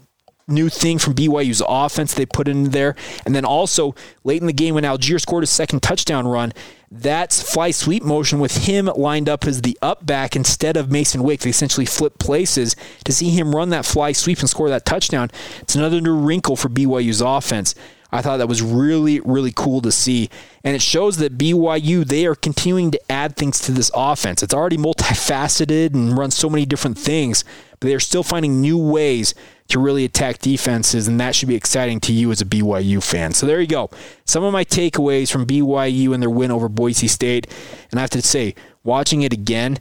new 0.50 0.70
thing 0.70 1.00
from 1.00 1.16
BYU's 1.16 1.62
offense 1.68 2.14
they 2.14 2.26
put 2.26 2.48
in 2.48 2.66
there. 2.72 2.96
And 3.26 3.36
then 3.36 3.46
also 3.46 3.96
late 4.24 4.42
in 4.42 4.48
the 4.48 4.54
game 4.54 4.76
when 4.76 4.84
Allgeier 4.84 5.20
scored 5.20 5.44
his 5.44 5.50
second 5.50 5.82
touchdown 5.82 6.28
run, 6.28 6.54
that's 6.92 7.42
fly 7.42 7.72
sweep 7.72 8.04
motion 8.04 8.40
with 8.40 8.66
him 8.66 8.86
lined 8.96 9.30
up 9.30 9.46
as 9.46 9.62
the 9.62 9.78
up 9.82 10.06
back 10.06 10.36
instead 10.36 10.76
of 10.76 10.90
Masen 10.90 11.22
Wake. 11.22 11.42
They 11.42 11.52
essentially 11.52 11.86
flip 11.86 12.18
places 12.18 12.76
to 13.06 13.14
see 13.14 13.30
him 13.30 13.56
run 13.56 13.70
that 13.70 13.86
fly 13.86 14.12
sweep 14.12 14.40
and 14.40 14.50
score 14.50 14.70
that 14.70 14.86
touchdown. 14.86 15.30
It's 15.62 15.76
another 15.76 16.02
new 16.02 16.16
wrinkle 16.16 16.56
for 16.56 16.70
BYU's 16.70 17.22
offense. 17.22 17.76
I 18.12 18.22
thought 18.22 18.38
that 18.38 18.48
was 18.48 18.62
really, 18.62 19.20
really 19.20 19.52
cool 19.56 19.82
to 19.82 19.92
see. 19.92 20.30
And 20.64 20.76
it 20.76 20.82
shows 20.82 21.18
that 21.18 21.38
BYU, 21.38 22.06
they 22.06 22.26
are 22.26 22.36
continuing 22.36 22.90
to 22.92 23.12
add 23.12 23.36
things 23.36 23.60
to 23.62 23.72
this 23.72 23.92
offense. 23.94 24.42
It's 24.42 24.54
already 24.54 24.78
multifaceted 24.78 25.94
and 25.94 26.18
runs 26.18 26.36
so 26.36 26.50
many 26.50 26.66
different 26.66 26.98
things, 26.98 27.44
they're 27.80 28.00
still 28.00 28.24
finding 28.24 28.62
new 28.62 28.78
ways 28.78 29.34
to 29.70 29.80
really 29.80 30.04
attack 30.04 30.39
defenses, 30.39 31.08
and 31.08 31.20
that 31.20 31.36
should 31.36 31.48
be 31.48 31.56
exciting 31.56 32.00
to 32.02 32.12
you 32.12 32.32
as 32.32 32.42
a 32.42 32.46
BYU 32.46 33.02
fan. 33.04 33.34
So 33.34 33.46
there 33.46 33.62
you 33.62 33.68
go. 33.68 33.89
Some 34.26 34.44
of 34.44 34.52
my 34.52 34.65
takeaways 34.65 35.32
from 35.32 35.46
BYU 35.46 36.13
and 36.13 36.22
their 36.22 36.30
win 36.30 36.52
over 36.52 36.68
Boise 36.68 37.08
State. 37.08 37.48
And 37.92 38.00
I 38.00 38.02
have 38.02 38.10
to 38.12 38.22
say, 38.22 38.56
watching 38.84 39.22
it 39.22 39.32
again, 39.32 39.80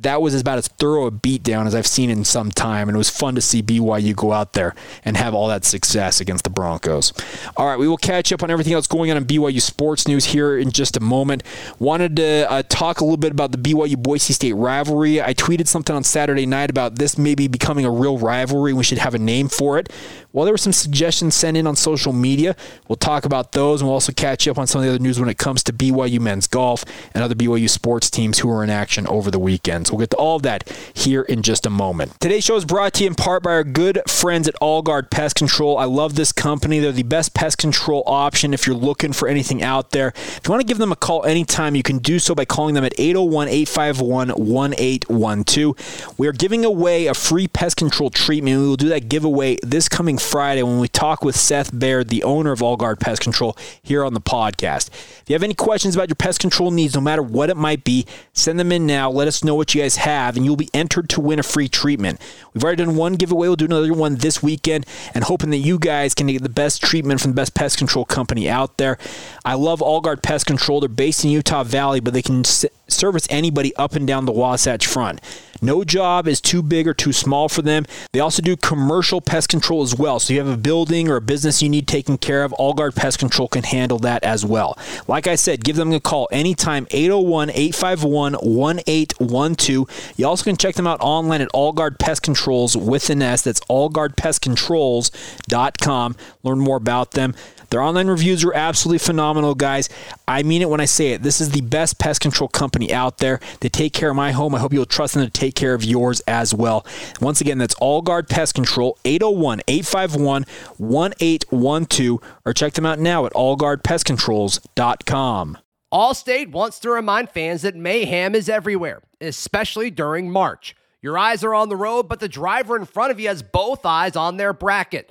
that 0.00 0.22
was 0.22 0.40
about 0.40 0.58
as 0.58 0.68
thorough 0.68 1.06
a 1.06 1.10
beatdown 1.10 1.66
as 1.66 1.74
I've 1.74 1.86
seen 1.86 2.08
in 2.08 2.24
some 2.24 2.50
time, 2.50 2.88
and 2.88 2.94
it 2.94 2.98
was 2.98 3.10
fun 3.10 3.34
to 3.34 3.40
see 3.40 3.62
BYU 3.62 4.14
go 4.14 4.32
out 4.32 4.52
there 4.52 4.74
and 5.04 5.16
have 5.16 5.34
all 5.34 5.48
that 5.48 5.64
success 5.64 6.20
against 6.20 6.44
the 6.44 6.50
Broncos. 6.50 7.12
All 7.56 7.66
right, 7.66 7.78
we 7.78 7.88
will 7.88 7.96
catch 7.96 8.32
up 8.32 8.42
on 8.42 8.50
everything 8.50 8.74
else 8.74 8.86
going 8.86 9.10
on 9.10 9.16
in 9.16 9.24
BYU 9.24 9.60
sports 9.60 10.06
news 10.06 10.26
here 10.26 10.56
in 10.56 10.70
just 10.70 10.96
a 10.96 11.00
moment. 11.00 11.42
Wanted 11.80 12.16
to 12.16 12.50
uh, 12.50 12.62
talk 12.68 13.00
a 13.00 13.04
little 13.04 13.16
bit 13.16 13.32
about 13.32 13.50
the 13.50 13.58
BYU 13.58 14.00
Boise 14.00 14.32
State 14.32 14.52
rivalry. 14.52 15.20
I 15.20 15.34
tweeted 15.34 15.66
something 15.66 15.94
on 15.94 16.04
Saturday 16.04 16.46
night 16.46 16.70
about 16.70 16.96
this 16.96 17.18
maybe 17.18 17.48
becoming 17.48 17.84
a 17.84 17.90
real 17.90 18.18
rivalry. 18.18 18.70
And 18.70 18.78
we 18.78 18.84
should 18.84 18.98
have 18.98 19.14
a 19.14 19.18
name 19.18 19.48
for 19.48 19.78
it. 19.78 19.92
Well, 20.32 20.44
there 20.44 20.54
were 20.54 20.58
some 20.58 20.72
suggestions 20.72 21.34
sent 21.34 21.56
in 21.56 21.66
on 21.66 21.74
social 21.74 22.12
media. 22.12 22.54
We'll 22.86 22.96
talk 22.96 23.24
about 23.24 23.52
those, 23.52 23.80
and 23.80 23.88
we'll 23.88 23.94
also 23.94 24.12
catch 24.12 24.46
up 24.46 24.58
on 24.58 24.66
some 24.66 24.80
of 24.80 24.84
the 24.84 24.90
other 24.90 25.02
news 25.02 25.18
when 25.18 25.28
it 25.28 25.38
comes 25.38 25.64
to 25.64 25.72
BYU 25.72 26.20
men's 26.20 26.46
golf 26.46 26.84
and 27.14 27.24
other 27.24 27.34
BYU 27.34 27.68
sports 27.68 28.10
teams 28.10 28.38
who 28.38 28.50
are 28.50 28.62
in 28.62 28.70
action 28.70 29.06
over 29.08 29.30
the 29.30 29.38
weekend. 29.38 29.87
We'll 29.90 30.00
get 30.00 30.10
to 30.10 30.16
all 30.16 30.36
of 30.36 30.42
that 30.42 30.68
here 30.94 31.22
in 31.22 31.42
just 31.42 31.66
a 31.66 31.70
moment. 31.70 32.20
Today's 32.20 32.44
show 32.44 32.56
is 32.56 32.64
brought 32.64 32.94
to 32.94 33.04
you 33.04 33.08
in 33.08 33.14
part 33.14 33.42
by 33.42 33.52
our 33.52 33.64
good 33.64 34.00
friends 34.08 34.48
at 34.48 34.54
AllGuard 34.60 35.10
Pest 35.10 35.36
Control. 35.36 35.78
I 35.78 35.84
love 35.84 36.14
this 36.14 36.32
company. 36.32 36.78
They're 36.78 36.92
the 36.92 37.02
best 37.02 37.34
pest 37.34 37.58
control 37.58 38.02
option 38.06 38.52
if 38.54 38.66
you're 38.66 38.76
looking 38.76 39.12
for 39.12 39.28
anything 39.28 39.62
out 39.62 39.90
there. 39.90 40.08
If 40.08 40.40
you 40.44 40.50
want 40.50 40.60
to 40.60 40.66
give 40.66 40.78
them 40.78 40.92
a 40.92 40.96
call 40.96 41.24
anytime, 41.24 41.74
you 41.74 41.82
can 41.82 41.98
do 41.98 42.18
so 42.18 42.34
by 42.34 42.44
calling 42.44 42.74
them 42.74 42.84
at 42.84 42.92
801 42.98 43.48
851 43.48 44.28
1812. 44.28 46.18
We 46.18 46.26
are 46.26 46.32
giving 46.32 46.64
away 46.64 47.06
a 47.06 47.14
free 47.14 47.48
pest 47.48 47.76
control 47.76 48.10
treatment. 48.10 48.60
We 48.60 48.68
will 48.68 48.76
do 48.76 48.88
that 48.88 49.08
giveaway 49.08 49.56
this 49.62 49.88
coming 49.88 50.18
Friday 50.18 50.62
when 50.62 50.78
we 50.78 50.88
talk 50.88 51.24
with 51.24 51.36
Seth 51.36 51.76
Baird, 51.76 52.08
the 52.08 52.24
owner 52.24 52.52
of 52.52 52.60
AllGuard 52.60 53.00
Pest 53.00 53.22
Control, 53.22 53.56
here 53.82 54.04
on 54.04 54.14
the 54.14 54.20
podcast. 54.20 54.88
If 54.88 55.24
you 55.28 55.34
have 55.34 55.42
any 55.42 55.54
questions 55.54 55.94
about 55.94 56.08
your 56.08 56.16
pest 56.16 56.40
control 56.40 56.70
needs, 56.70 56.94
no 56.94 57.00
matter 57.00 57.22
what 57.22 57.50
it 57.50 57.56
might 57.56 57.84
be, 57.84 58.06
send 58.32 58.58
them 58.58 58.72
in 58.72 58.86
now. 58.86 59.10
Let 59.10 59.28
us 59.28 59.44
know 59.44 59.54
what 59.54 59.74
you 59.74 59.77
guys 59.80 59.96
have 59.96 60.18
have, 60.18 60.36
and 60.36 60.44
you'll 60.44 60.56
be 60.56 60.70
entered 60.74 61.08
to 61.10 61.20
win 61.20 61.38
a 61.38 61.42
free 61.42 61.68
treatment. 61.68 62.20
We've 62.52 62.64
already 62.64 62.84
done 62.84 62.96
one 62.96 63.14
giveaway. 63.14 63.48
We'll 63.48 63.56
do 63.56 63.66
another 63.66 63.92
one 63.92 64.16
this 64.16 64.42
weekend, 64.42 64.86
and 65.14 65.24
hoping 65.24 65.50
that 65.50 65.58
you 65.58 65.78
guys 65.78 66.14
can 66.14 66.26
get 66.26 66.42
the 66.42 66.48
best 66.48 66.82
treatment 66.82 67.20
from 67.20 67.32
the 67.32 67.36
best 67.36 67.54
pest 67.54 67.78
control 67.78 68.04
company 68.04 68.48
out 68.48 68.76
there. 68.78 68.98
I 69.44 69.54
love 69.54 69.80
AllGuard 69.80 70.22
Pest 70.22 70.46
Control. 70.46 70.80
They're 70.80 70.88
based 70.88 71.24
in 71.24 71.30
Utah 71.30 71.64
Valley, 71.64 72.00
but 72.00 72.12
they 72.14 72.22
can 72.22 72.42
service 72.88 73.26
anybody 73.30 73.74
up 73.76 73.94
and 73.94 74.06
down 74.06 74.24
the 74.24 74.32
Wasatch 74.32 74.86
Front. 74.86 75.20
No 75.60 75.82
job 75.84 76.28
is 76.28 76.40
too 76.40 76.62
big 76.62 76.86
or 76.86 76.94
too 76.94 77.12
small 77.12 77.48
for 77.48 77.62
them. 77.62 77.84
They 78.12 78.20
also 78.20 78.40
do 78.42 78.56
commercial 78.56 79.20
pest 79.20 79.48
control 79.48 79.82
as 79.82 79.92
well. 79.94 80.18
So 80.20 80.32
you 80.32 80.38
have 80.38 80.48
a 80.48 80.56
building 80.56 81.08
or 81.08 81.16
a 81.16 81.20
business 81.20 81.60
you 81.62 81.68
need 81.68 81.88
taken 81.88 82.16
care 82.16 82.44
of, 82.44 82.54
AllGuard 82.58 82.94
Pest 82.94 83.18
Control 83.18 83.48
can 83.48 83.64
handle 83.64 83.98
that 84.00 84.22
as 84.22 84.46
well. 84.46 84.78
Like 85.08 85.26
I 85.26 85.34
said, 85.34 85.64
give 85.64 85.74
them 85.76 85.90
a 85.92 86.00
call 86.00 86.28
anytime 86.30 86.86
801 86.90 87.50
851 87.50 88.34
1812. 88.34 90.12
You 90.16 90.26
also 90.26 90.44
can 90.44 90.56
check 90.56 90.76
them 90.76 90.86
out 90.86 91.00
online 91.00 91.40
at 91.40 91.50
AllGuard 91.52 91.98
Pest 91.98 92.22
Controls 92.22 92.76
with 92.76 93.10
an 93.10 93.22
S. 93.22 93.42
That's 93.42 93.58
allguardpestcontrols.com. 93.60 96.16
Learn 96.44 96.58
more 96.58 96.76
about 96.76 97.10
them. 97.12 97.34
Their 97.70 97.82
online 97.82 98.08
reviews 98.08 98.44
are 98.44 98.54
absolutely 98.54 98.98
phenomenal, 98.98 99.54
guys. 99.54 99.88
I 100.26 100.42
mean 100.42 100.62
it 100.62 100.70
when 100.70 100.80
I 100.80 100.86
say 100.86 101.12
it. 101.12 101.22
This 101.22 101.40
is 101.40 101.50
the 101.50 101.60
best 101.60 101.98
pest 101.98 102.20
control 102.20 102.48
company 102.48 102.92
out 102.92 103.18
there. 103.18 103.40
They 103.60 103.68
take 103.68 103.92
care 103.92 104.10
of 104.10 104.16
my 104.16 104.32
home. 104.32 104.52
I 104.54 104.58
hope 104.58 104.72
you'll 104.72 104.86
trust 104.86 105.14
them 105.14 105.24
to 105.24 105.30
take 105.30 105.54
care 105.54 105.74
of 105.74 105.84
yours 105.84 106.20
as 106.26 106.52
well. 106.54 106.84
Once 107.20 107.40
again, 107.40 107.58
that's 107.58 107.74
All 107.74 108.02
Guard 108.02 108.28
Pest 108.28 108.54
Control, 108.54 108.98
801 109.04 109.60
851 109.68 110.44
1812, 110.78 112.20
or 112.44 112.52
check 112.52 112.72
them 112.74 112.86
out 112.86 112.98
now 112.98 113.26
at 113.26 113.32
allguardpestcontrols.com. 113.34 115.58
Allstate 115.92 116.50
wants 116.50 116.78
to 116.80 116.90
remind 116.90 117.30
fans 117.30 117.62
that 117.62 117.74
mayhem 117.74 118.34
is 118.34 118.50
everywhere, 118.50 119.00
especially 119.20 119.90
during 119.90 120.30
March. 120.30 120.76
Your 121.00 121.16
eyes 121.16 121.44
are 121.44 121.54
on 121.54 121.68
the 121.68 121.76
road, 121.76 122.08
but 122.08 122.18
the 122.20 122.28
driver 122.28 122.76
in 122.76 122.84
front 122.84 123.10
of 123.10 123.20
you 123.20 123.28
has 123.28 123.42
both 123.42 123.86
eyes 123.86 124.16
on 124.16 124.36
their 124.36 124.52
bracket. 124.52 125.10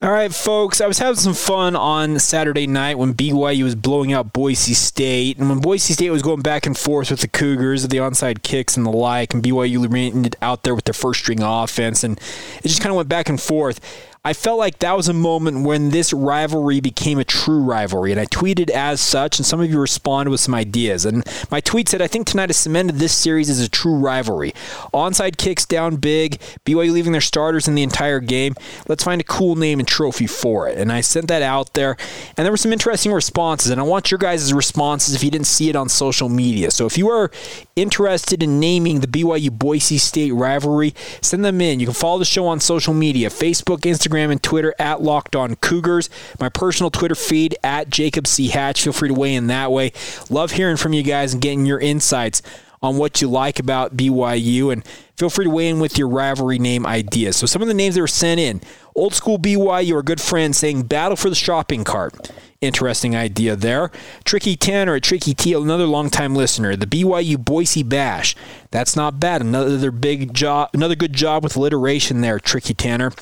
All 0.00 0.12
right, 0.12 0.32
folks. 0.32 0.80
I 0.80 0.86
was 0.86 1.00
having 1.00 1.16
some 1.16 1.34
fun 1.34 1.74
on 1.74 2.20
Saturday 2.20 2.68
night 2.68 2.98
when 2.98 3.14
BYU 3.14 3.64
was 3.64 3.74
blowing 3.74 4.12
out 4.12 4.32
Boise 4.32 4.72
State, 4.74 5.38
and 5.38 5.48
when 5.48 5.58
Boise 5.58 5.92
State 5.92 6.10
was 6.10 6.22
going 6.22 6.40
back 6.40 6.66
and 6.66 6.78
forth 6.78 7.10
with 7.10 7.18
the 7.18 7.26
Cougars, 7.26 7.88
the 7.88 7.96
onside 7.96 8.44
kicks 8.44 8.76
and 8.76 8.86
the 8.86 8.92
like, 8.92 9.34
and 9.34 9.42
BYU 9.42 9.82
remained 9.82 10.36
out 10.40 10.62
there 10.62 10.76
with 10.76 10.84
their 10.84 10.94
first 10.94 11.18
string 11.18 11.42
offense, 11.42 12.04
and 12.04 12.16
it 12.62 12.68
just 12.68 12.80
kind 12.80 12.90
of 12.90 12.96
went 12.96 13.08
back 13.08 13.28
and 13.28 13.42
forth. 13.42 13.80
I 14.24 14.32
felt 14.32 14.58
like 14.58 14.80
that 14.80 14.96
was 14.96 15.08
a 15.08 15.12
moment 15.12 15.64
when 15.64 15.90
this 15.90 16.12
rivalry 16.12 16.80
became 16.80 17.18
a 17.18 17.24
true 17.24 17.60
rivalry, 17.60 18.10
and 18.10 18.20
I 18.20 18.26
tweeted 18.26 18.68
as 18.68 19.00
such, 19.00 19.38
and 19.38 19.46
some 19.46 19.60
of 19.60 19.70
you 19.70 19.78
responded 19.78 20.30
with 20.30 20.40
some 20.40 20.54
ideas. 20.54 21.04
And 21.04 21.24
my 21.50 21.60
tweet 21.60 21.88
said, 21.88 22.02
I 22.02 22.08
think 22.08 22.26
tonight 22.26 22.48
has 22.48 22.56
cemented 22.56 22.96
this 22.96 23.14
series 23.14 23.48
as 23.48 23.60
a 23.60 23.68
true 23.68 23.94
rivalry. 23.94 24.52
Onside 24.92 25.36
kicks 25.36 25.64
down 25.64 25.96
big, 25.96 26.40
BYU 26.66 26.92
leaving 26.92 27.12
their 27.12 27.20
starters 27.20 27.68
in 27.68 27.76
the 27.76 27.82
entire 27.84 28.18
game. 28.18 28.54
Let's 28.88 29.04
find 29.04 29.20
a 29.20 29.24
cool 29.24 29.54
name 29.54 29.78
and 29.78 29.86
trophy 29.86 30.26
for 30.26 30.68
it. 30.68 30.78
And 30.78 30.90
I 30.90 31.00
sent 31.00 31.28
that 31.28 31.42
out 31.42 31.74
there, 31.74 31.96
and 32.36 32.44
there 32.44 32.52
were 32.52 32.56
some 32.56 32.72
interesting 32.72 33.12
responses, 33.12 33.70
and 33.70 33.80
I 33.80 33.84
want 33.84 34.10
your 34.10 34.18
guys' 34.18 34.52
responses 34.52 35.14
if 35.14 35.22
you 35.22 35.30
didn't 35.30 35.46
see 35.46 35.70
it 35.70 35.76
on 35.76 35.88
social 35.88 36.28
media. 36.28 36.72
So 36.72 36.86
if 36.86 36.98
you 36.98 37.08
are 37.08 37.30
interested 37.76 38.42
in 38.42 38.58
naming 38.58 39.00
the 39.00 39.06
BYU 39.06 39.56
Boise 39.56 39.98
State 39.98 40.32
rivalry, 40.32 40.94
send 41.22 41.44
them 41.44 41.60
in. 41.60 41.78
You 41.78 41.86
can 41.86 41.94
follow 41.94 42.18
the 42.18 42.24
show 42.24 42.46
on 42.48 42.58
social 42.58 42.92
media 42.92 43.28
Facebook, 43.28 43.82
Instagram, 43.82 44.07
and 44.16 44.42
Twitter 44.42 44.74
at 44.78 45.02
Locked 45.02 45.36
On 45.36 45.56
Cougars. 45.56 46.10
My 46.40 46.48
personal 46.48 46.90
Twitter 46.90 47.14
feed 47.14 47.56
at 47.62 47.90
Jacob 47.90 48.26
C. 48.26 48.48
Hatch. 48.48 48.82
Feel 48.82 48.92
free 48.92 49.08
to 49.08 49.14
weigh 49.14 49.34
in 49.34 49.46
that 49.48 49.70
way. 49.70 49.92
Love 50.30 50.52
hearing 50.52 50.76
from 50.76 50.92
you 50.92 51.02
guys 51.02 51.32
and 51.32 51.42
getting 51.42 51.66
your 51.66 51.80
insights 51.80 52.42
on 52.82 52.96
what 52.96 53.20
you 53.20 53.28
like 53.28 53.58
about 53.58 53.96
BYU. 53.96 54.72
And 54.72 54.86
feel 55.16 55.30
free 55.30 55.44
to 55.44 55.50
weigh 55.50 55.68
in 55.68 55.80
with 55.80 55.98
your 55.98 56.08
rivalry 56.08 56.58
name 56.58 56.86
ideas. 56.86 57.36
So, 57.36 57.46
some 57.46 57.62
of 57.62 57.68
the 57.68 57.74
names 57.74 57.94
that 57.94 58.00
were 58.00 58.06
sent 58.06 58.40
in 58.40 58.60
Old 58.94 59.14
School 59.14 59.38
BYU, 59.38 59.94
our 59.94 60.02
good 60.02 60.20
friend, 60.20 60.54
saying 60.54 60.82
Battle 60.82 61.16
for 61.16 61.28
the 61.28 61.36
Shopping 61.36 61.84
Cart. 61.84 62.30
Interesting 62.60 63.14
idea 63.14 63.54
there. 63.54 63.90
Tricky 64.24 64.56
Tanner 64.56 64.94
or 64.94 65.00
Tricky 65.00 65.32
T, 65.32 65.52
another 65.52 65.86
longtime 65.86 66.34
listener. 66.34 66.74
The 66.74 66.86
BYU 66.86 67.42
Boise 67.42 67.84
Bash. 67.84 68.34
That's 68.70 68.96
not 68.96 69.20
bad. 69.20 69.40
Another 69.42 69.92
big 69.92 70.34
job, 70.34 70.70
another 70.74 70.96
good 70.96 71.12
job 71.12 71.44
with 71.44 71.54
alliteration 71.56 72.20
there, 72.20 72.40
Tricky 72.40 72.74
Tanner. 72.74 73.12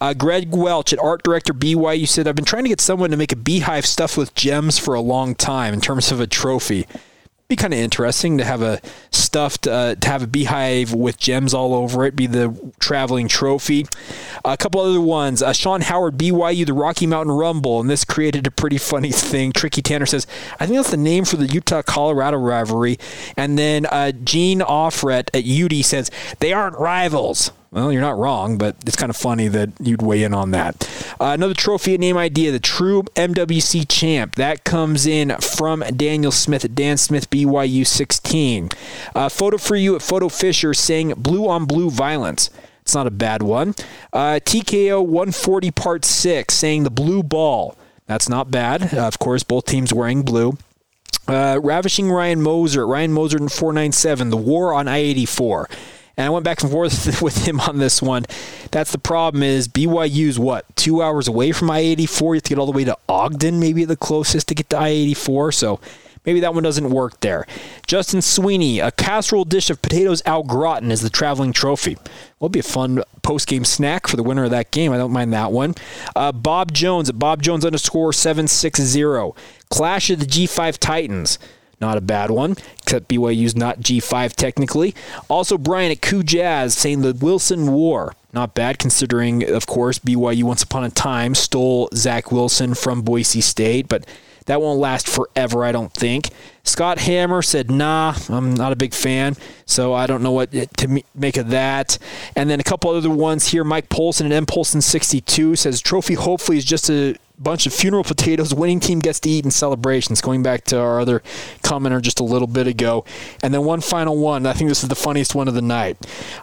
Uh, 0.00 0.12
Greg 0.12 0.54
Welch 0.54 0.92
at 0.92 0.98
Art 0.98 1.22
Director 1.22 1.54
BYU 1.54 2.06
said, 2.06 2.28
I've 2.28 2.36
been 2.36 2.44
trying 2.44 2.64
to 2.64 2.68
get 2.68 2.80
someone 2.80 3.10
to 3.10 3.16
make 3.16 3.32
a 3.32 3.36
beehive 3.36 3.86
stuffed 3.86 4.18
with 4.18 4.34
gems 4.34 4.78
for 4.78 4.94
a 4.94 5.00
long 5.00 5.34
time 5.34 5.72
in 5.72 5.80
terms 5.80 6.12
of 6.12 6.20
a 6.20 6.26
trophy 6.26 6.86
be 7.48 7.56
kind 7.56 7.72
of 7.72 7.78
interesting 7.78 8.38
to 8.38 8.44
have 8.44 8.62
a 8.62 8.80
stuffed 9.10 9.66
uh, 9.66 9.94
to 9.96 10.08
have 10.08 10.22
a 10.22 10.26
beehive 10.26 10.94
with 10.94 11.18
gems 11.18 11.52
all 11.52 11.74
over 11.74 12.04
it 12.04 12.16
be 12.16 12.26
the 12.26 12.72
traveling 12.80 13.28
trophy. 13.28 13.86
A 14.44 14.56
couple 14.56 14.80
other 14.80 15.00
ones 15.00 15.42
uh, 15.42 15.52
sean 15.52 15.82
howard 15.82 16.16
byu 16.18 16.66
the 16.66 16.72
rocky 16.72 17.06
mountain 17.06 17.34
rumble 17.34 17.80
and 17.80 17.90
this 17.90 18.04
created 18.04 18.46
a 18.46 18.50
pretty 18.50 18.78
funny 18.78 19.12
thing. 19.12 19.52
Tricky 19.52 19.82
tanner 19.82 20.06
says 20.06 20.26
i 20.60 20.66
think 20.66 20.78
that's 20.78 20.90
the 20.90 20.96
name 20.96 21.24
for 21.24 21.36
the 21.36 21.46
utah 21.46 21.82
colorado 21.82 22.36
rivalry. 22.36 22.98
And 23.36 23.58
then 23.58 23.86
uh, 23.86 24.12
gene 24.12 24.60
offret 24.60 25.28
at 25.34 25.46
ut 25.46 25.84
says 25.84 26.10
they 26.38 26.52
aren't 26.52 26.78
rivals 26.78 27.52
well, 27.72 27.90
you're 27.90 28.02
not 28.02 28.18
wrong, 28.18 28.58
but 28.58 28.76
it's 28.86 28.96
kind 28.96 29.08
of 29.08 29.16
funny 29.16 29.48
that 29.48 29.70
you'd 29.80 30.02
weigh 30.02 30.22
in 30.22 30.34
on 30.34 30.50
that. 30.50 30.86
Uh, 31.18 31.32
another 31.32 31.54
trophy 31.54 31.96
name 31.96 32.18
idea, 32.18 32.52
the 32.52 32.60
true 32.60 33.02
MWC 33.16 33.86
champ. 33.88 34.34
That 34.34 34.64
comes 34.64 35.06
in 35.06 35.30
from 35.40 35.80
Daniel 35.96 36.32
Smith 36.32 36.66
at 36.66 36.74
Dan 36.74 36.98
Smith 36.98 37.30
BYU 37.30 37.86
16. 37.86 38.68
Uh, 39.14 39.28
photo 39.30 39.56
for 39.56 39.74
you 39.74 39.96
at 39.96 40.02
Photo 40.02 40.28
Fisher 40.28 40.74
saying 40.74 41.14
blue 41.16 41.48
on 41.48 41.64
blue 41.64 41.88
violence. 41.88 42.50
It's 42.82 42.94
not 42.94 43.06
a 43.06 43.10
bad 43.10 43.42
one. 43.42 43.70
Uh, 44.12 44.38
TKO 44.44 45.00
140 45.00 45.70
part 45.70 46.04
6 46.04 46.52
saying 46.52 46.82
the 46.82 46.90
blue 46.90 47.22
ball. 47.22 47.76
That's 48.06 48.28
not 48.28 48.50
bad. 48.50 48.92
Uh, 48.92 49.06
of 49.06 49.18
course, 49.18 49.44
both 49.44 49.64
teams 49.64 49.94
wearing 49.94 50.22
blue. 50.22 50.58
Uh, 51.26 51.58
ravishing 51.62 52.10
Ryan 52.10 52.42
Moser, 52.42 52.86
Ryan 52.86 53.12
Moser 53.12 53.38
in 53.38 53.48
497, 53.48 54.28
the 54.28 54.36
war 54.36 54.74
on 54.74 54.88
I 54.88 54.98
84. 54.98 55.70
And 56.22 56.28
I 56.28 56.30
went 56.30 56.44
back 56.44 56.62
and 56.62 56.70
forth 56.70 57.20
with 57.22 57.46
him 57.46 57.58
on 57.58 57.78
this 57.78 58.00
one. 58.00 58.26
That's 58.70 58.92
the 58.92 58.98
problem 58.98 59.42
is 59.42 59.66
BYU's 59.66 60.38
what, 60.38 60.64
two 60.76 61.02
hours 61.02 61.26
away 61.26 61.50
from 61.50 61.68
I-84? 61.68 62.20
You 62.20 62.34
have 62.34 62.42
to 62.44 62.48
get 62.48 62.58
all 62.58 62.66
the 62.66 62.70
way 62.70 62.84
to 62.84 62.96
Ogden, 63.08 63.58
maybe 63.58 63.84
the 63.84 63.96
closest 63.96 64.46
to 64.46 64.54
get 64.54 64.70
to 64.70 64.78
I-84. 64.78 65.52
So 65.52 65.80
maybe 66.24 66.38
that 66.38 66.54
one 66.54 66.62
doesn't 66.62 66.90
work 66.90 67.18
there. 67.22 67.44
Justin 67.88 68.22
Sweeney, 68.22 68.78
a 68.78 68.92
casserole 68.92 69.44
dish 69.44 69.68
of 69.68 69.82
potatoes 69.82 70.22
au 70.24 70.44
gratin 70.44 70.92
is 70.92 71.00
the 71.00 71.10
traveling 71.10 71.52
trophy. 71.52 71.98
Will 72.38 72.48
be 72.48 72.60
a 72.60 72.62
fun 72.62 73.02
post-game 73.22 73.64
snack 73.64 74.06
for 74.06 74.14
the 74.14 74.22
winner 74.22 74.44
of 74.44 74.52
that 74.52 74.70
game. 74.70 74.92
I 74.92 74.98
don't 74.98 75.12
mind 75.12 75.32
that 75.32 75.50
one. 75.50 75.74
Uh, 76.14 76.30
Bob 76.30 76.72
Jones 76.72 77.08
at 77.08 77.18
Bob 77.18 77.42
Jones 77.42 77.64
underscore 77.64 78.12
760. 78.12 79.32
Clash 79.70 80.08
of 80.10 80.20
the 80.20 80.26
G5 80.26 80.78
Titans. 80.78 81.40
Not 81.82 81.98
a 81.98 82.00
bad 82.00 82.30
one, 82.30 82.56
except 82.80 83.08
BYU's 83.08 83.56
not 83.56 83.80
G5 83.80 84.34
technically. 84.34 84.94
Also, 85.28 85.58
Brian 85.58 85.90
at 85.90 86.00
Coup 86.00 86.22
Jazz 86.22 86.74
saying 86.74 87.00
the 87.00 87.12
Wilson 87.12 87.72
War. 87.72 88.14
Not 88.32 88.54
bad 88.54 88.78
considering, 88.78 89.50
of 89.50 89.66
course, 89.66 89.98
BYU 89.98 90.44
once 90.44 90.62
upon 90.62 90.84
a 90.84 90.90
time 90.90 91.34
stole 91.34 91.88
Zach 91.92 92.30
Wilson 92.30 92.74
from 92.74 93.02
Boise 93.02 93.40
State, 93.40 93.88
but 93.88 94.06
that 94.46 94.60
won't 94.60 94.78
last 94.78 95.08
forever, 95.08 95.64
I 95.64 95.72
don't 95.72 95.92
think. 95.92 96.30
Scott 96.64 96.98
Hammer 96.98 97.42
said, 97.42 97.70
nah, 97.70 98.14
I'm 98.28 98.54
not 98.54 98.72
a 98.72 98.76
big 98.76 98.94
fan, 98.94 99.36
so 99.66 99.94
I 99.94 100.06
don't 100.06 100.22
know 100.22 100.30
what 100.30 100.54
eh, 100.54 100.66
to 100.78 101.02
make 101.14 101.36
of 101.36 101.48
that. 101.48 101.98
And 102.36 102.48
then 102.48 102.60
a 102.60 102.64
couple 102.64 102.90
other 102.90 103.10
ones 103.10 103.48
here. 103.48 103.64
Mike 103.64 103.88
Polson 103.88 104.26
at 104.26 104.32
M 104.32 104.46
Polson62 104.46 105.58
says, 105.58 105.80
trophy 105.80 106.14
hopefully 106.14 106.58
is 106.58 106.64
just 106.64 106.88
a 106.88 107.16
bunch 107.42 107.66
of 107.66 107.72
funeral 107.72 108.04
potatoes 108.04 108.54
winning 108.54 108.78
team 108.80 109.00
gets 109.00 109.18
to 109.20 109.28
eat 109.28 109.44
in 109.44 109.50
celebrations, 109.50 110.20
going 110.20 110.42
back 110.42 110.64
to 110.64 110.78
our 110.78 111.00
other 111.00 111.20
commenter 111.62 112.00
just 112.00 112.20
a 112.20 112.24
little 112.24 112.46
bit 112.46 112.66
ago. 112.66 113.04
And 113.42 113.52
then 113.52 113.64
one 113.64 113.80
final 113.80 114.16
one. 114.16 114.46
I 114.46 114.52
think 114.52 114.68
this 114.68 114.82
is 114.82 114.88
the 114.88 114.94
funniest 114.94 115.34
one 115.34 115.48
of 115.48 115.54
the 115.54 115.62
night. 115.62 115.98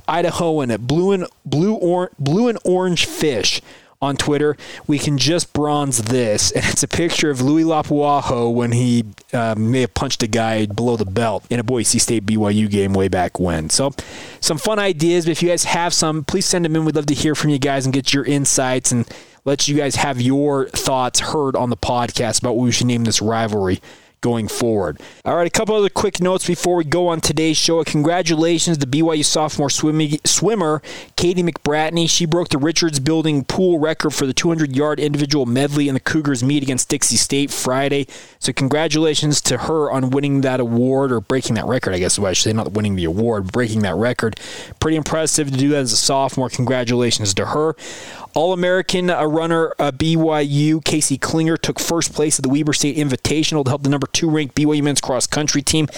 Idahoan 0.07 0.71
at 0.73 0.85
blue 0.85 1.11
and 1.11 1.27
blue 1.45 1.75
or, 1.75 2.11
blue 2.19 2.49
and 2.49 2.59
orange 2.65 3.05
fish 3.05 3.61
on 4.01 4.15
Twitter, 4.15 4.55
we 4.87 4.97
can 4.97 5.17
just 5.17 5.51
bronze 5.51 6.03
this. 6.03 6.51
And 6.51 6.65
it's 6.65 6.83
a 6.83 6.87
picture 6.87 7.29
of 7.29 7.41
Louis 7.41 7.63
Lapuaho 7.63 8.53
when 8.53 8.71
he 8.71 9.05
uh, 9.33 9.55
may 9.57 9.81
have 9.81 9.93
punched 9.93 10.23
a 10.23 10.27
guy 10.27 10.65
below 10.65 10.95
the 10.95 11.05
belt 11.05 11.45
in 11.49 11.59
a 11.59 11.63
Boise 11.63 11.99
State 11.99 12.25
BYU 12.25 12.69
game 12.69 12.93
way 12.93 13.07
back 13.07 13.39
when. 13.39 13.69
So, 13.69 13.91
some 14.39 14.57
fun 14.57 14.79
ideas. 14.79 15.25
But 15.25 15.31
if 15.31 15.43
you 15.43 15.49
guys 15.49 15.65
have 15.65 15.93
some, 15.93 16.23
please 16.23 16.45
send 16.45 16.65
them 16.65 16.75
in. 16.75 16.85
We'd 16.85 16.95
love 16.95 17.07
to 17.07 17.13
hear 17.13 17.35
from 17.35 17.49
you 17.49 17.59
guys 17.59 17.85
and 17.85 17.93
get 17.93 18.13
your 18.13 18.23
insights 18.23 18.91
and 18.91 19.07
let 19.45 19.67
you 19.67 19.75
guys 19.75 19.95
have 19.95 20.21
your 20.21 20.69
thoughts 20.69 21.19
heard 21.19 21.55
on 21.55 21.69
the 21.69 21.77
podcast 21.77 22.39
about 22.39 22.55
what 22.55 22.63
we 22.65 22.71
should 22.71 22.87
name 22.87 23.03
this 23.03 23.21
rivalry 23.21 23.81
going 24.21 24.47
forward. 24.47 24.99
All 25.25 25.35
right, 25.35 25.47
a 25.47 25.49
couple 25.49 25.75
other 25.75 25.89
quick 25.89 26.21
notes 26.21 26.45
before 26.45 26.75
we 26.75 26.83
go 26.83 27.07
on 27.07 27.21
today's 27.21 27.57
show. 27.57 27.83
Congratulations 27.83 28.77
to 28.77 28.87
BYU 28.87 29.23
sophomore 29.23 29.69
swimmer 29.69 30.81
Katie 31.15 31.43
McBratney. 31.43 32.09
She 32.09 32.25
broke 32.25 32.49
the 32.49 32.57
Richards 32.57 32.99
Building 32.99 33.43
pool 33.43 33.79
record 33.79 34.11
for 34.11 34.25
the 34.25 34.33
200 34.33 34.75
yard 34.75 34.99
individual 34.99 35.45
medley 35.45 35.87
in 35.87 35.93
the 35.93 35.99
Cougars 35.99 36.43
meet 36.43 36.63
against 36.63 36.89
Dixie 36.89 37.17
State 37.17 37.51
Friday. 37.51 38.07
So 38.39 38.51
congratulations 38.53 39.41
to 39.41 39.57
her 39.57 39.91
on 39.91 40.09
winning 40.09 40.41
that 40.41 40.59
award 40.59 41.11
or 41.11 41.21
breaking 41.21 41.55
that 41.55 41.65
record, 41.65 41.93
I 41.93 41.99
guess 41.99 42.19
I 42.19 42.33
should 42.33 42.43
say, 42.43 42.53
not 42.53 42.73
winning 42.73 42.95
the 42.95 43.05
award, 43.05 43.51
breaking 43.51 43.81
that 43.81 43.95
record. 43.95 44.39
Pretty 44.79 44.97
impressive 44.97 45.51
to 45.51 45.57
do 45.57 45.69
that 45.69 45.79
as 45.79 45.93
a 45.93 45.97
sophomore. 45.97 46.49
Congratulations 46.49 47.33
to 47.35 47.47
her. 47.47 47.75
All 48.39 48.53
American 48.53 49.09
uh, 49.09 49.25
runner 49.25 49.73
uh, 49.79 49.91
BYU 49.91 50.81
Casey 50.85 51.17
Clinger 51.17 51.59
took 51.59 51.77
first 51.77 52.13
place 52.13 52.39
at 52.39 52.43
the 52.43 52.47
Weber 52.47 52.71
State 52.71 52.95
Invitational 52.95 53.65
to 53.65 53.71
help 53.71 53.83
the 53.83 53.89
number 53.89 54.07
two 54.07 54.29
ranked 54.29 54.55
BYU 54.55 54.81
men's 54.81 55.01
cross 55.01 55.27
country 55.27 55.61
team 55.61 55.89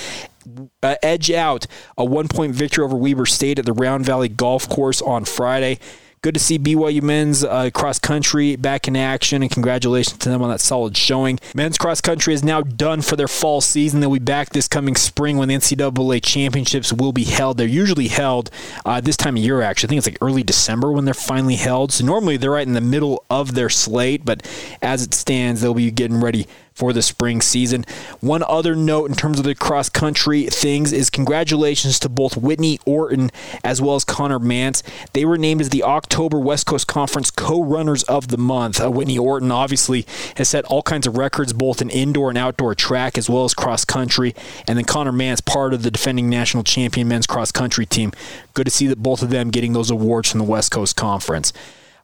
uh, 0.82 0.96
edge 1.04 1.30
out 1.30 1.68
a 2.00 2.04
one 2.04 2.28
point 2.28 2.56
victory 2.56 2.84
over 2.84 2.98
Weber 2.98 3.28
State 3.28 3.60
at 3.60 3.68
the 3.68 3.74
Round 3.74 4.04
Valley 4.04 4.28
Golf 4.28 4.68
Course 4.68 5.04
on 5.04 5.24
Friday. 5.26 5.78
Good 6.24 6.36
to 6.36 6.40
see 6.40 6.60
BYU 6.60 7.02
men's 7.02 7.44
uh, 7.44 7.72
cross 7.74 7.98
country 7.98 8.56
back 8.56 8.88
in 8.88 8.96
action, 8.96 9.42
and 9.42 9.52
congratulations 9.52 10.20
to 10.20 10.30
them 10.30 10.44
on 10.44 10.52
that 10.52 10.62
solid 10.62 10.96
showing. 10.96 11.40
Men's 11.56 11.80
cross 11.80 12.00
country 12.00 12.36
is 12.36 12.44
now 12.44 12.62
done 12.62 13.02
for 13.02 13.16
their 13.16 13.28
fall 13.28 13.60
season. 13.60 14.02
They'll 14.02 14.14
be 14.14 14.20
back 14.20 14.52
this 14.52 14.68
coming 14.68 14.96
spring 14.96 15.38
when 15.38 15.48
the 15.48 15.56
NCAA 15.56 16.22
championships 16.22 16.94
will 16.94 17.12
be 17.12 17.24
held. 17.24 17.58
They're 17.58 17.66
usually 17.66 18.08
held 18.08 18.52
uh, 18.86 19.02
this 19.02 19.18
time 19.18 19.36
of 19.36 19.42
year, 19.42 19.64
actually. 19.64 19.88
I 19.88 19.90
think 19.90 19.98
it's 19.98 20.08
like 20.10 20.18
early 20.22 20.44
December 20.44 20.92
when 20.92 21.06
they're 21.06 21.16
finally 21.16 21.56
held. 21.56 21.92
So 21.92 22.06
normally 22.06 22.38
they're 22.38 22.52
right 22.52 22.68
in 22.68 22.74
the 22.74 22.82
middle 22.82 23.26
of 23.32 23.56
their 23.56 23.70
slate, 23.70 24.24
but 24.24 24.48
as 24.80 25.02
it 25.02 25.16
stands, 25.16 25.62
they'll 25.62 25.74
be 25.74 25.90
getting 25.90 26.22
ready 26.22 26.46
for 26.82 26.94
the 26.94 27.02
spring 27.04 27.42
season. 27.42 27.86
One 28.22 28.42
other 28.42 28.76
note 28.76 29.08
in 29.12 29.16
terms 29.16 29.38
of 29.38 29.46
the 29.46 29.54
cross 29.54 29.88
country 29.88 30.48
things 30.48 30.92
is 30.92 31.12
congratulations 31.12 32.00
to 32.00 32.10
both 32.10 32.36
Whitney 32.36 32.80
Orton 32.88 33.30
as 33.64 33.80
well 33.80 33.94
as 33.94 34.04
Conner 34.04 34.40
Mantz. 34.40 34.82
They 35.14 35.24
were 35.24 35.38
named 35.38 35.62
as 35.62 35.70
the 35.70 35.84
October 35.84 36.40
West 36.40 36.66
Coast 36.66 36.88
Conference 36.88 37.30
co-runners 37.30 38.02
of 38.06 38.30
the 38.30 38.38
month. 38.40 38.82
Uh, 38.82 38.90
Whitney 38.90 39.20
Orton 39.20 39.52
obviously 39.52 40.08
has 40.38 40.50
set 40.50 40.66
all 40.66 40.82
kinds 40.82 41.06
of 41.06 41.18
records 41.18 41.54
both 41.54 41.84
in 41.84 41.92
indoor 41.92 42.30
and 42.30 42.38
outdoor 42.38 42.74
track 42.74 43.16
as 43.16 43.30
well 43.30 43.44
as 43.44 43.54
cross 43.54 43.86
country, 43.86 44.34
and 44.66 44.76
then 44.76 44.86
Conner 44.86 45.12
Mantz 45.12 45.46
part 45.46 45.76
of 45.76 45.84
the 45.84 45.92
defending 45.92 46.32
national 46.32 46.64
champion 46.64 47.08
men's 47.08 47.28
cross 47.28 47.52
country 47.52 47.86
team. 47.86 48.12
Good 48.56 48.66
to 48.66 48.72
see 48.72 48.88
that 48.88 49.04
both 49.04 49.22
of 49.22 49.30
them 49.30 49.52
getting 49.52 49.74
those 49.74 49.92
awards 49.92 50.32
from 50.32 50.40
the 50.40 50.46
West 50.46 50.72
Coast 50.72 50.96
Conference. 50.96 51.54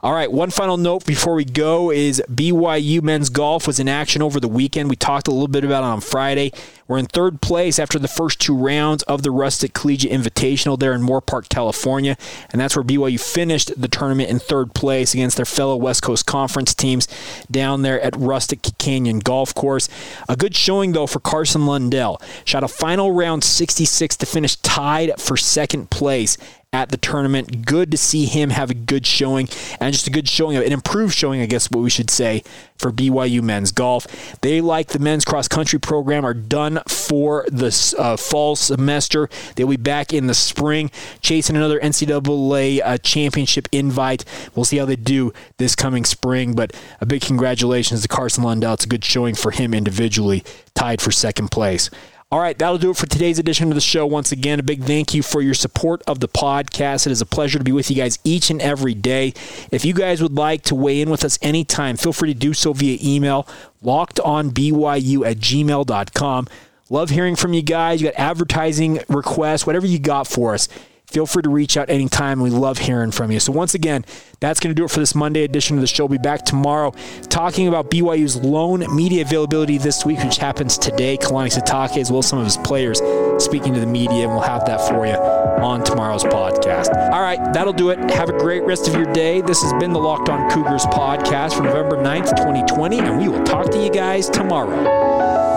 All 0.03 0.13
right, 0.13 0.31
one 0.31 0.51
final 0.51 0.77
note 0.77 1.07
before 1.07 1.33
we 1.33 1.43
go 1.43 1.89
is 1.89 2.21
BYU 2.31 3.01
men's 3.01 3.29
golf 3.29 3.65
was 3.65 3.79
in 3.79 3.89
action 3.89 4.21
over 4.21 4.39
the 4.39 4.47
weekend. 4.47 4.91
We 4.91 4.95
talked 4.95 5.27
a 5.27 5.31
little 5.31 5.47
bit 5.47 5.63
about 5.63 5.83
it 5.83 5.87
on 5.87 6.01
Friday. 6.01 6.51
We're 6.87 6.99
in 6.99 7.07
third 7.07 7.41
place 7.41 7.79
after 7.79 7.97
the 7.97 8.07
first 8.07 8.39
two 8.39 8.55
rounds 8.55 9.01
of 9.03 9.23
the 9.23 9.31
Rustic 9.31 9.73
Collegiate 9.73 10.11
Invitational 10.11 10.77
there 10.77 10.93
in 10.93 11.01
Moorpark, 11.01 11.49
California. 11.49 12.15
And 12.51 12.61
that's 12.61 12.75
where 12.75 12.83
BYU 12.83 13.19
finished 13.19 13.71
the 13.75 13.87
tournament 13.87 14.29
in 14.29 14.37
third 14.37 14.75
place 14.75 15.15
against 15.15 15.35
their 15.35 15.45
fellow 15.45 15.75
West 15.75 16.03
Coast 16.03 16.27
Conference 16.27 16.75
teams 16.75 17.07
down 17.49 17.81
there 17.81 17.99
at 17.99 18.15
Rustic 18.15 18.61
Canyon 18.77 19.17
Golf 19.17 19.55
Course. 19.55 19.89
A 20.29 20.35
good 20.35 20.55
showing, 20.55 20.91
though, 20.91 21.07
for 21.07 21.19
Carson 21.19 21.65
Lundell. 21.65 22.21
Shot 22.45 22.63
a 22.63 22.67
final 22.67 23.13
round 23.13 23.43
66 23.43 24.15
to 24.17 24.25
finish 24.27 24.57
tied 24.57 25.19
for 25.19 25.37
second 25.37 25.89
place 25.89 26.37
at 26.77 26.89
the 26.89 26.97
tournament. 26.97 27.65
Good 27.65 27.89
to 27.89 27.97
see 27.97 28.25
him 28.25 28.51
have 28.51 28.69
a 28.69 28.75
good 28.75 29.07
showing 29.07 29.49
and 29.79 29.91
just 29.93 30.05
a 30.05 30.11
good 30.11 30.29
showing, 30.29 30.57
of 30.57 30.63
an 30.63 30.71
improved 30.71 31.15
showing, 31.15 31.41
I 31.41 31.47
guess 31.47 31.71
what 31.71 31.81
we 31.81 31.89
should 31.89 32.11
say, 32.11 32.43
for 32.77 32.91
BYU 32.91 33.41
men's 33.41 33.71
golf. 33.71 34.05
They, 34.41 34.61
like 34.61 34.89
the 34.89 34.99
men's 34.99 35.25
cross 35.25 35.47
country 35.47 35.79
program, 35.79 36.23
are 36.23 36.35
done 36.35 36.79
for 36.87 37.47
the 37.51 37.95
uh, 37.97 38.15
fall 38.15 38.55
semester. 38.55 39.27
They'll 39.55 39.67
be 39.67 39.77
back 39.77 40.13
in 40.13 40.27
the 40.27 40.35
spring, 40.35 40.91
chasing 41.19 41.55
another 41.55 41.79
NCAA 41.79 42.81
uh, 42.83 42.99
championship 42.99 43.67
invite. 43.71 44.23
We'll 44.53 44.65
see 44.65 44.77
how 44.77 44.85
they 44.85 44.95
do 44.95 45.33
this 45.57 45.75
coming 45.75 46.05
spring, 46.05 46.53
but 46.53 46.75
a 47.01 47.07
big 47.07 47.23
congratulations 47.23 48.03
to 48.03 48.07
Carson 48.07 48.43
Lundell. 48.43 48.75
It's 48.75 48.85
a 48.85 48.87
good 48.87 49.03
showing 49.03 49.33
for 49.33 49.49
him 49.49 49.73
individually, 49.73 50.43
tied 50.75 51.01
for 51.01 51.09
second 51.11 51.49
place. 51.49 51.89
All 52.29 52.41
right, 52.41 52.57
that'll 52.59 52.77
do 52.77 52.91
it 52.91 52.97
for 52.97 53.05
today's 53.05 53.39
edition 53.39 53.69
of 53.69 53.75
the 53.75 53.79
show. 53.79 54.05
Once 54.05 54.33
again, 54.33 54.59
a 54.59 54.63
big 54.63 54.83
thank 54.83 55.13
you 55.13 55.23
for 55.23 55.41
your 55.41 55.53
support 55.53 56.01
of 56.07 56.19
the 56.19 56.27
podcast. 56.27 57.07
It 57.07 57.11
is 57.11 57.21
a 57.21 57.25
pleasure 57.25 57.57
to 57.57 57.63
be 57.63 57.71
with 57.71 57.89
you 57.89 57.95
guys 57.95 58.19
each 58.25 58.49
and 58.49 58.61
every 58.61 58.93
day. 58.93 59.33
If 59.71 59.85
you 59.85 59.93
guys 59.93 60.21
would 60.21 60.35
like 60.35 60.63
to 60.63 60.75
weigh 60.75 60.99
in 60.99 61.09
with 61.09 61.23
us 61.23 61.39
anytime, 61.41 61.95
feel 61.95 62.11
free 62.11 62.33
to 62.33 62.37
do 62.37 62.53
so 62.53 62.73
via 62.73 62.97
email, 63.01 63.47
lockedonbyu 63.81 65.25
at 65.25 65.37
gmail.com. 65.37 66.47
Love 66.89 67.09
hearing 67.11 67.37
from 67.37 67.53
you 67.53 67.61
guys. 67.61 68.01
You 68.01 68.09
got 68.09 68.19
advertising 68.19 68.99
requests, 69.07 69.65
whatever 69.65 69.87
you 69.87 69.97
got 69.97 70.27
for 70.27 70.53
us 70.53 70.67
feel 71.07 71.25
free 71.25 71.41
to 71.41 71.49
reach 71.49 71.77
out 71.77 71.89
anytime. 71.89 72.41
We 72.41 72.49
love 72.49 72.77
hearing 72.77 73.11
from 73.11 73.31
you. 73.31 73.39
So, 73.39 73.51
once 73.51 73.73
again, 73.73 74.05
that's 74.39 74.59
going 74.59 74.75
to 74.75 74.79
do 74.79 74.85
it 74.85 74.91
for 74.91 74.99
this 74.99 75.15
Monday 75.15 75.43
edition 75.43 75.77
of 75.77 75.81
the 75.81 75.87
show. 75.87 76.05
We'll 76.05 76.19
be 76.19 76.21
back 76.21 76.43
tomorrow 76.43 76.93
talking 77.29 77.67
about 77.67 77.89
BYU's 77.89 78.35
loan 78.35 78.85
media 78.95 79.21
availability 79.21 79.77
this 79.77 80.05
week, 80.05 80.23
which 80.23 80.37
happens 80.37 80.77
today. 80.77 81.17
Kalani 81.17 81.51
Sitake, 81.57 81.97
as 81.97 82.11
well 82.11 82.19
as 82.19 82.27
some 82.27 82.39
of 82.39 82.45
his 82.45 82.57
players, 82.57 83.01
speaking 83.43 83.73
to 83.73 83.79
the 83.79 83.85
media, 83.85 84.23
and 84.23 84.31
we'll 84.31 84.41
have 84.41 84.65
that 84.65 84.81
for 84.87 85.05
you 85.05 85.13
on 85.13 85.83
tomorrow's 85.83 86.23
podcast. 86.23 86.93
All 87.11 87.21
right, 87.21 87.39
that'll 87.53 87.73
do 87.73 87.89
it. 87.89 87.99
Have 88.11 88.29
a 88.29 88.37
great 88.37 88.63
rest 88.63 88.87
of 88.87 88.93
your 88.93 89.11
day. 89.13 89.41
This 89.41 89.61
has 89.63 89.73
been 89.73 89.93
the 89.93 89.99
Locked 89.99 90.29
On 90.29 90.49
Cougars 90.51 90.85
podcast 90.85 91.55
for 91.55 91.63
November 91.63 91.97
9th, 91.97 92.35
2020, 92.37 92.99
and 92.99 93.17
we 93.19 93.27
will 93.27 93.43
talk 93.43 93.71
to 93.71 93.83
you 93.83 93.89
guys 93.89 94.29
tomorrow. 94.29 95.56